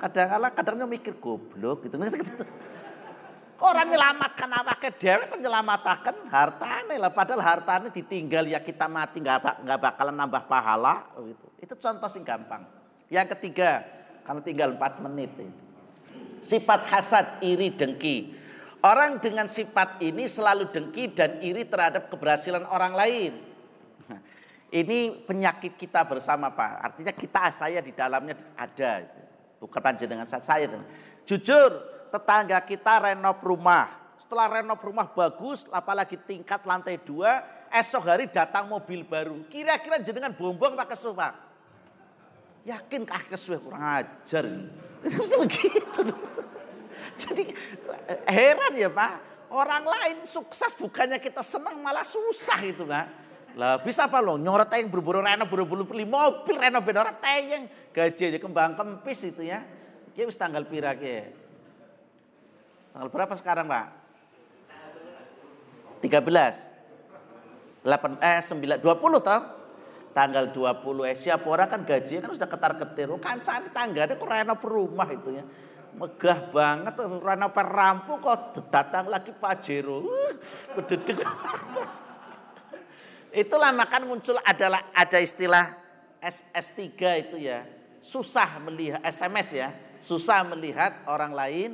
[0.01, 1.97] Kadang-kala kadangnya mikir goblok gitu.
[3.63, 9.63] Orang nyelamatkan awake dhewe kok nyelamataken hartane lah padahal hartane ditinggal ya kita mati nggak
[9.63, 11.47] nggak bakalan nambah pahala gitu.
[11.63, 12.67] Itu contoh sing gampang.
[13.07, 13.87] Yang ketiga,
[14.27, 15.31] karena tinggal 4 menit.
[16.43, 18.35] Sifat hasad, iri, dengki.
[18.83, 23.33] Orang dengan sifat ini selalu dengki dan iri terhadap keberhasilan orang lain.
[24.73, 26.73] Ini penyakit kita bersama Pak.
[26.81, 29.05] Artinya kita saya di dalamnya ada.
[29.63, 30.67] Bukan panjenengan saat saya.
[31.23, 31.71] Jujur
[32.11, 33.87] tetangga kita renov rumah.
[34.19, 39.47] Setelah renov rumah bagus, apalagi tingkat lantai dua, esok hari datang mobil baru.
[39.47, 41.31] Kira-kira jenengan bombong pakai sofa.
[42.67, 44.47] Yakin kah kesuwe kurang ajar.
[45.03, 46.03] Itu begitu.
[47.19, 47.45] Jadi
[48.31, 49.13] heran ya Pak,
[49.51, 53.07] orang lain sukses bukannya kita senang malah susah itu Pak.
[53.59, 57.69] Lah bisa apa lo nyorot yang berburu reno buru-buru beli mobil reno beda orang tayang
[57.93, 59.63] gaji aja kembang kempis itu ya.
[60.13, 61.29] Kia wis tanggal pira ya.
[62.93, 63.87] Tanggal berapa sekarang Pak?
[66.05, 66.73] 13.
[67.85, 69.43] 8 eh 9 20 toh.
[70.13, 73.09] Tanggal 20 eh siapa orang kan gaji kan sudah ketar-ketir.
[73.09, 75.45] Oh, kancane tanggane kok reno perumah itu ya.
[75.93, 80.05] Megah banget reno perampu kok datang lagi Pajero.
[80.05, 80.33] Uh,
[83.33, 85.73] Itulah makan muncul adalah ada istilah
[86.21, 86.93] SS3
[87.25, 87.65] itu ya.
[88.03, 89.71] Susah melihat SMS ya.
[90.03, 91.71] Susah melihat orang lain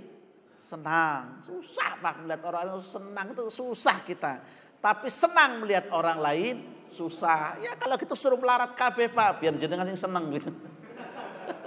[0.61, 1.41] senang.
[1.41, 4.45] Susah Pak melihat orang lain senang itu susah kita.
[4.85, 6.55] Tapi senang melihat orang lain
[6.93, 7.57] susah.
[7.65, 10.53] Ya kalau gitu suruh melarat KB Pak biar jenengan sing seneng gitu.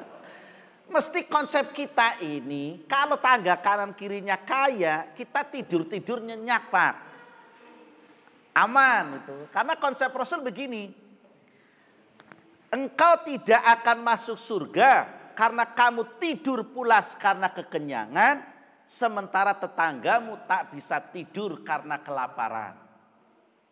[0.94, 6.94] Mesti konsep kita ini kalau tangga kanan kirinya kaya, kita tidur-tidur nyenyak Pak.
[8.54, 9.50] Aman itu.
[9.50, 11.01] Karena konsep Rasul begini.
[12.72, 15.04] Engkau tidak akan masuk surga
[15.36, 18.48] karena kamu tidur pulas karena kekenyangan,
[18.88, 22.80] sementara tetanggamu tak bisa tidur karena kelaparan.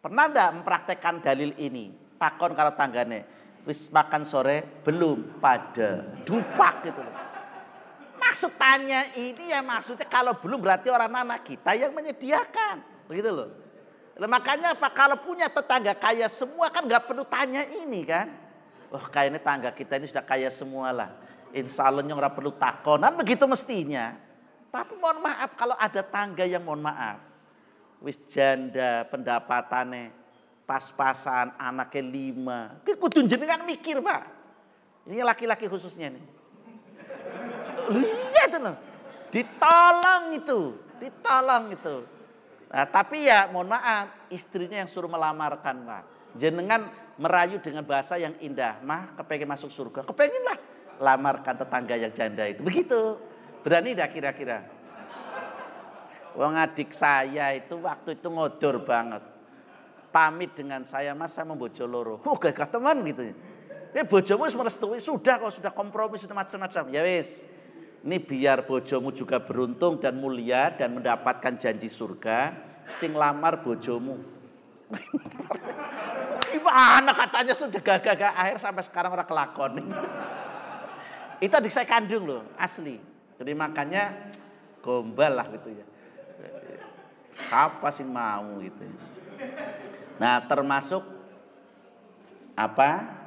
[0.03, 1.95] Pernah enggak mempraktekkan dalil ini?
[2.19, 3.23] Takon kalau tanggane,
[3.63, 7.15] wis makan sore belum pada dupak gitu loh.
[8.19, 13.07] Maksud tanya ini ya maksudnya kalau belum berarti orang anak kita yang menyediakan.
[13.07, 13.49] Begitu loh.
[14.19, 18.48] Makanya apa kalau punya tetangga kaya semua kan nggak perlu tanya ini kan.
[18.89, 21.09] Oh, kayaknya tangga kita ini sudah kaya semua lah.
[21.53, 24.17] Insya Allah nggak perlu takonan begitu mestinya.
[24.69, 27.21] Tapi mohon maaf kalau ada tangga yang mohon maaf.
[28.01, 30.13] Wis janda pendapatannya
[30.65, 32.59] pas-pasan anaknya lima.
[32.85, 34.29] Kudu jenengan mikir pak.
[35.09, 36.25] Ini laki-laki khususnya nih.
[37.89, 38.77] Lihat tuh.
[39.33, 40.59] Ditolong itu.
[41.01, 41.95] Ditolong itu.
[42.69, 46.03] Nah, tapi ya mohon maaf, istrinya yang suruh melamarkan, Pak.
[46.37, 46.85] Jenengan
[47.19, 48.79] merayu dengan bahasa yang indah.
[48.81, 50.07] Mah, kepengen masuk surga.
[50.07, 50.57] Kepengen lah
[51.03, 52.63] lamarkan tetangga yang janda itu.
[52.63, 53.19] Begitu.
[53.59, 54.63] Berani dah kira-kira.
[56.39, 59.23] Wong adik saya itu waktu itu ngodor banget.
[60.09, 62.15] Pamit dengan saya, mas saya membojo loro.
[62.23, 63.35] Huh, gak teman gitu.
[63.89, 66.83] Ya bojomu merestui, sudah kok sudah kompromi, sudah macam-macam.
[66.93, 67.49] Ya wis.
[67.99, 72.55] Ini biar bojomu juga beruntung dan mulia dan mendapatkan janji surga.
[72.95, 74.23] Sing lamar bojomu.
[76.49, 79.73] Gimana katanya sudah gagah-gagah akhir sampai sekarang orang kelakon.
[81.45, 82.99] Itu adik saya kandung loh, asli.
[83.39, 84.31] Jadi makanya
[84.83, 85.85] gombal lah gitu ya.
[87.47, 88.83] Siapa sih mau gitu.
[90.19, 90.99] Nah termasuk
[92.59, 93.19] apa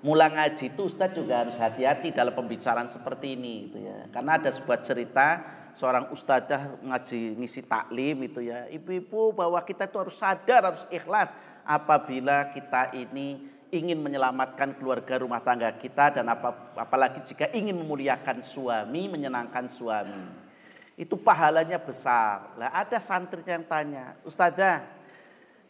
[0.00, 4.08] Mula ngaji itu Ustadz juga harus hati-hati dalam pembicaraan seperti ini gitu ya.
[4.08, 5.44] Karena ada sebuah cerita
[5.76, 8.64] seorang ustadzah ngaji ngisi taklim itu ya.
[8.72, 11.36] Ibu-ibu bahwa kita itu harus sadar, harus ikhlas
[11.70, 18.42] apabila kita ini ingin menyelamatkan keluarga rumah tangga kita dan apa, apalagi jika ingin memuliakan
[18.42, 20.50] suami, menyenangkan suami.
[20.98, 22.58] Itu pahalanya besar.
[22.58, 24.82] Lah ada santri yang tanya, Ustazah,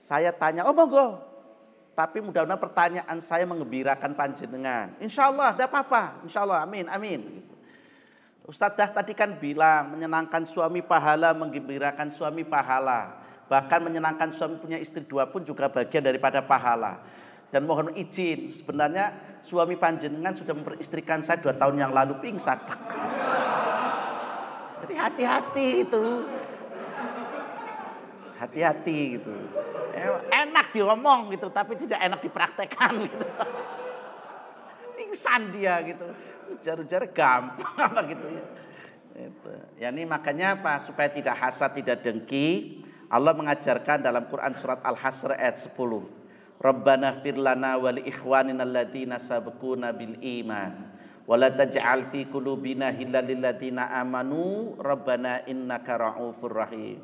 [0.00, 1.20] saya tanya, oh monggo,
[1.92, 4.96] tapi mudah-mudahan pertanyaan saya mengembirakan panjenengan.
[5.04, 6.24] Insya Allah, tidak apa-apa.
[6.24, 7.20] Insya Allah, amin, amin.
[8.48, 13.20] Ustadzah tadi kan bilang menyenangkan suami pahala, menggembirakan suami pahala.
[13.50, 17.02] Bahkan menyenangkan suami punya istri dua pun juga bagian daripada pahala.
[17.50, 19.10] Dan mohon izin, sebenarnya
[19.42, 22.62] suami panjenengan sudah memperistrikan saya dua tahun yang lalu pingsan.
[24.86, 26.04] Jadi hati-hati itu.
[28.38, 29.34] Hati-hati gitu.
[30.30, 33.26] Enak diomong gitu, tapi tidak enak dipraktekkan gitu.
[34.94, 36.06] Pingsan dia gitu.
[36.54, 38.44] Ujar-ujar gampang apa gitu ya.
[39.74, 40.78] Ya ini makanya apa?
[40.78, 42.86] Supaya tidak hasad, tidak dengki.
[43.10, 45.74] Allah mengajarkan dalam Quran surat Al-Hasr ayat 10.
[46.62, 50.94] Rabbana firlana wa li ikhwanina alladhina sabquna bil iman.
[51.26, 57.02] Wala taj'al fi qulubina hillal lil amanu rabbana innaka ra'ufur rahim.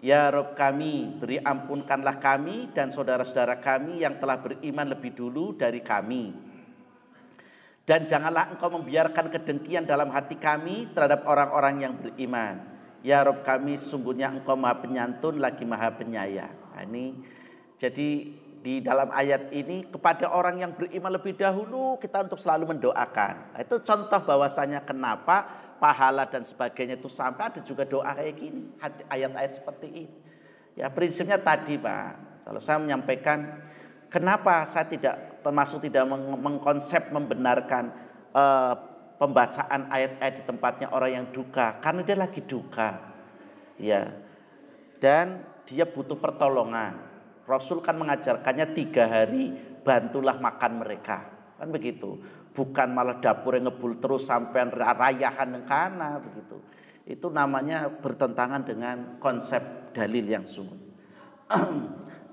[0.00, 5.80] Ya Rob kami, beri ampunkanlah kami dan saudara-saudara kami yang telah beriman lebih dulu dari
[5.80, 6.32] kami.
[7.84, 12.73] Dan janganlah engkau membiarkan kedengkian dalam hati kami terhadap orang-orang yang beriman.
[13.04, 16.56] Ya Rob kami, sungguhnya engkau maha penyantun lagi maha penyayang.
[16.72, 17.12] Nah, ini
[17.76, 18.32] jadi
[18.64, 23.52] di dalam ayat ini kepada orang yang beriman lebih dahulu kita untuk selalu mendoakan.
[23.52, 25.44] Nah, itu contoh bahwasanya kenapa
[25.76, 28.72] pahala dan sebagainya itu sampai ada juga doa kayak gini,
[29.12, 30.16] ayat-ayat seperti ini.
[30.74, 33.60] Ya prinsipnya tadi Pak, kalau saya menyampaikan
[34.08, 37.92] kenapa saya tidak termasuk tidak meng mengkonsep membenarkan
[38.32, 42.90] uh, pembacaan ayat-ayat di tempatnya orang yang duka, karena dia lagi duka.
[43.78, 44.14] Ya.
[44.98, 47.12] Dan dia butuh pertolongan.
[47.44, 49.52] Rasul kan mengajarkannya tiga hari
[49.84, 51.28] bantulah makan mereka.
[51.60, 52.20] Kan begitu
[52.54, 56.56] bukan malah dapur yang ngebul terus sampai rayahan yang kana begitu.
[57.04, 60.80] Itu namanya bertentangan dengan konsep dalil yang sungguh.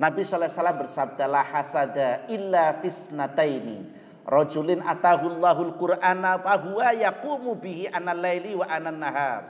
[0.02, 4.00] Nabi SAW bersabda la hasada illa fisnataini.
[4.22, 9.42] Rajulin atahullahul qur'ana fahuwa yaqumu bihi anal laili wa anan nahar.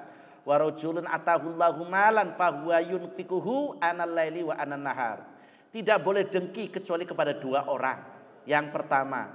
[0.42, 5.28] Wa rajulun atahullahu malan fahuwa yunfikuhu anal laili wa anan nahar.
[5.72, 8.00] Tidak boleh dengki kecuali kepada dua orang.
[8.48, 9.28] Yang pertama,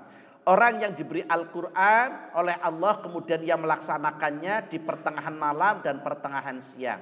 [0.48, 7.00] orang yang diberi Al-Quran oleh Allah kemudian ia melaksanakannya di pertengahan malam dan pertengahan siang.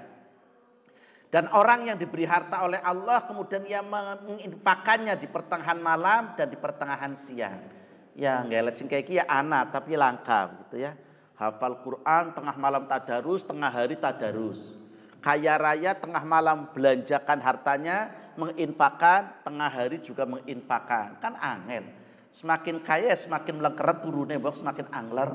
[1.34, 6.54] Dan orang yang diberi harta oleh Allah kemudian ia menginfakannya di pertengahan malam dan di
[6.54, 7.83] pertengahan siang.
[8.14, 10.94] Ya ngelet sing kayak ya anak tapi langka gitu ya.
[11.34, 14.70] Hafal Quran tengah malam tadarus, tengah hari tadarus.
[15.18, 21.18] Kaya raya tengah malam belanjakan hartanya, menginfakan, tengah hari juga menginfakan.
[21.18, 21.90] Kan angel.
[22.30, 25.30] Semakin kaya semakin melengkeret turunnya, semakin angler.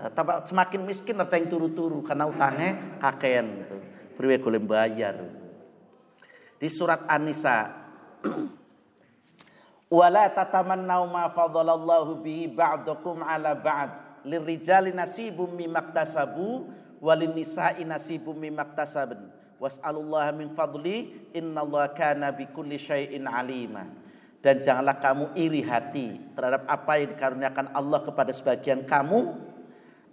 [0.00, 0.10] Eh,
[0.48, 3.76] semakin miskin yang turu-turu karena utangnya kakean gitu
[4.20, 5.16] priwe golem bayar.
[6.60, 7.72] Di surat An-Nisa
[9.90, 14.22] Wala tatamannau ma fadhalallahu bihi ba'dakum ala ba'd.
[14.22, 16.70] Lirijali nasibum mimaktasabu
[17.02, 19.18] walin nisa'i nasibum mimaktasabun.
[19.58, 23.90] Was'alullaha min fadli innallaha kana bikulli syai'in alima.
[24.38, 29.36] Dan janganlah kamu iri hati terhadap apa yang dikaruniakan Allah kepada sebagian kamu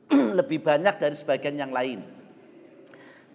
[0.42, 2.18] lebih banyak dari sebagian yang lain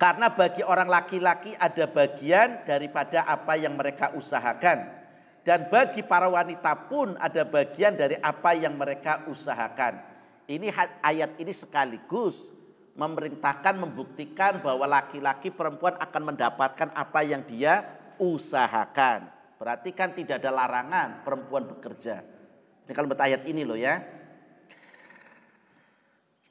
[0.03, 5.02] karena bagi orang laki-laki ada bagian daripada apa yang mereka usahakan.
[5.43, 9.99] Dan bagi para wanita pun ada bagian dari apa yang mereka usahakan.
[10.47, 10.71] Ini
[11.03, 12.47] ayat ini sekaligus
[12.95, 17.83] memerintahkan membuktikan bahwa laki-laki perempuan akan mendapatkan apa yang dia
[18.23, 19.27] usahakan.
[19.59, 22.23] Berarti kan tidak ada larangan perempuan bekerja.
[22.87, 23.99] Ini kalau ayat ini loh ya.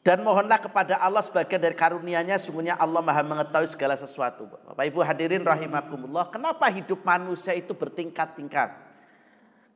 [0.01, 4.49] Dan mohonlah kepada Allah sebagian dari karunia-Nya sungguhnya Allah Maha mengetahui segala sesuatu.
[4.49, 8.89] Bapak Ibu hadirin rahimakumullah, kenapa hidup manusia itu bertingkat-tingkat?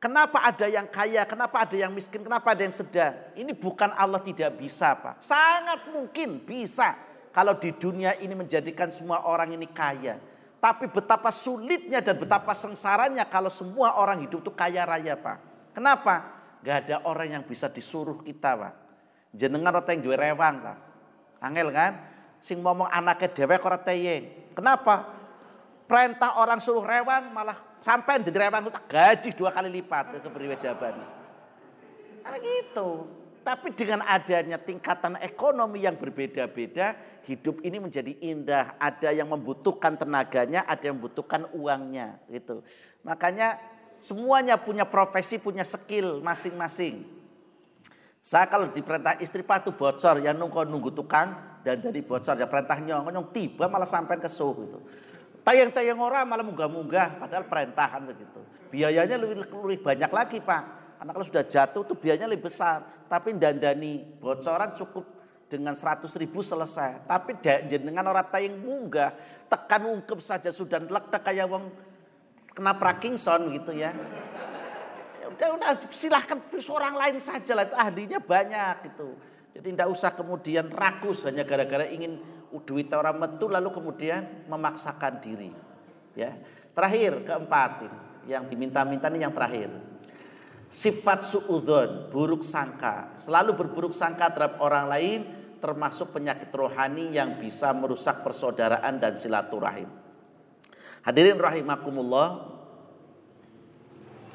[0.02, 3.14] Kenapa ada yang kaya, kenapa ada yang miskin, kenapa ada yang sedang?
[3.38, 5.22] Ini bukan Allah tidak bisa, Pak.
[5.22, 6.98] Sangat mungkin bisa
[7.30, 10.18] kalau di dunia ini menjadikan semua orang ini kaya.
[10.58, 15.70] Tapi betapa sulitnya dan betapa sengsaranya kalau semua orang hidup itu kaya raya, Pak.
[15.70, 16.34] Kenapa?
[16.66, 18.85] Gak ada orang yang bisa disuruh kita, Pak
[19.36, 20.74] jenengan ora yang duwe rewang ta.
[21.44, 21.92] Angel kan?
[22.40, 24.52] Sing ngomong anaknya dewek ora teyeng.
[24.56, 25.12] Kenapa?
[25.86, 30.56] Perintah orang suruh rewang malah sampai jadi rewang itu gaji dua kali lipat ke priwe
[30.58, 31.04] jabane.
[32.26, 33.06] Karena gitu.
[33.46, 36.98] Tapi dengan adanya tingkatan ekonomi yang berbeda-beda,
[37.30, 38.74] hidup ini menjadi indah.
[38.74, 42.66] Ada yang membutuhkan tenaganya, ada yang membutuhkan uangnya, gitu.
[43.06, 43.62] Makanya
[44.02, 47.06] semuanya punya profesi, punya skill masing-masing.
[48.26, 52.74] Saya kalau diperintah istri patu bocor ya nunggu nunggu tukang dan dari bocor ya perintah
[52.82, 54.82] nyong tiba malah sampai ke suh gitu.
[55.46, 58.42] Tayang-tayang orang malah munggah-munggah padahal perintahan begitu.
[58.74, 60.62] Biayanya lebih, lebih banyak lagi Pak.
[60.98, 63.06] Karena kalau sudah jatuh tuh biayanya lebih besar.
[63.06, 65.06] Tapi dandani bocoran cukup
[65.46, 67.06] dengan 100 ribu selesai.
[67.06, 69.14] Tapi dengan orang tayang munggah
[69.46, 71.70] tekan ungkep saja sudah lek kayak wong
[72.58, 73.94] kena Parkinson gitu ya
[75.36, 79.08] udah, udah silahkan seorang lain saja lah itu ahlinya banyak itu.
[79.56, 82.20] Jadi tidak usah kemudian rakus hanya gara-gara ingin
[82.64, 85.52] duit orang metu lalu kemudian memaksakan diri.
[86.16, 86.36] Ya.
[86.72, 87.98] Terakhir keempat ini
[88.32, 89.72] yang diminta-minta ini yang terakhir.
[90.66, 95.20] Sifat suudon, buruk sangka, selalu berburuk sangka terhadap orang lain
[95.56, 99.88] termasuk penyakit rohani yang bisa merusak persaudaraan dan silaturahim.
[101.00, 102.55] Hadirin rahimakumullah,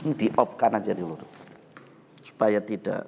[0.02, 1.18] di off kan aja dulu
[2.26, 3.06] supaya tidak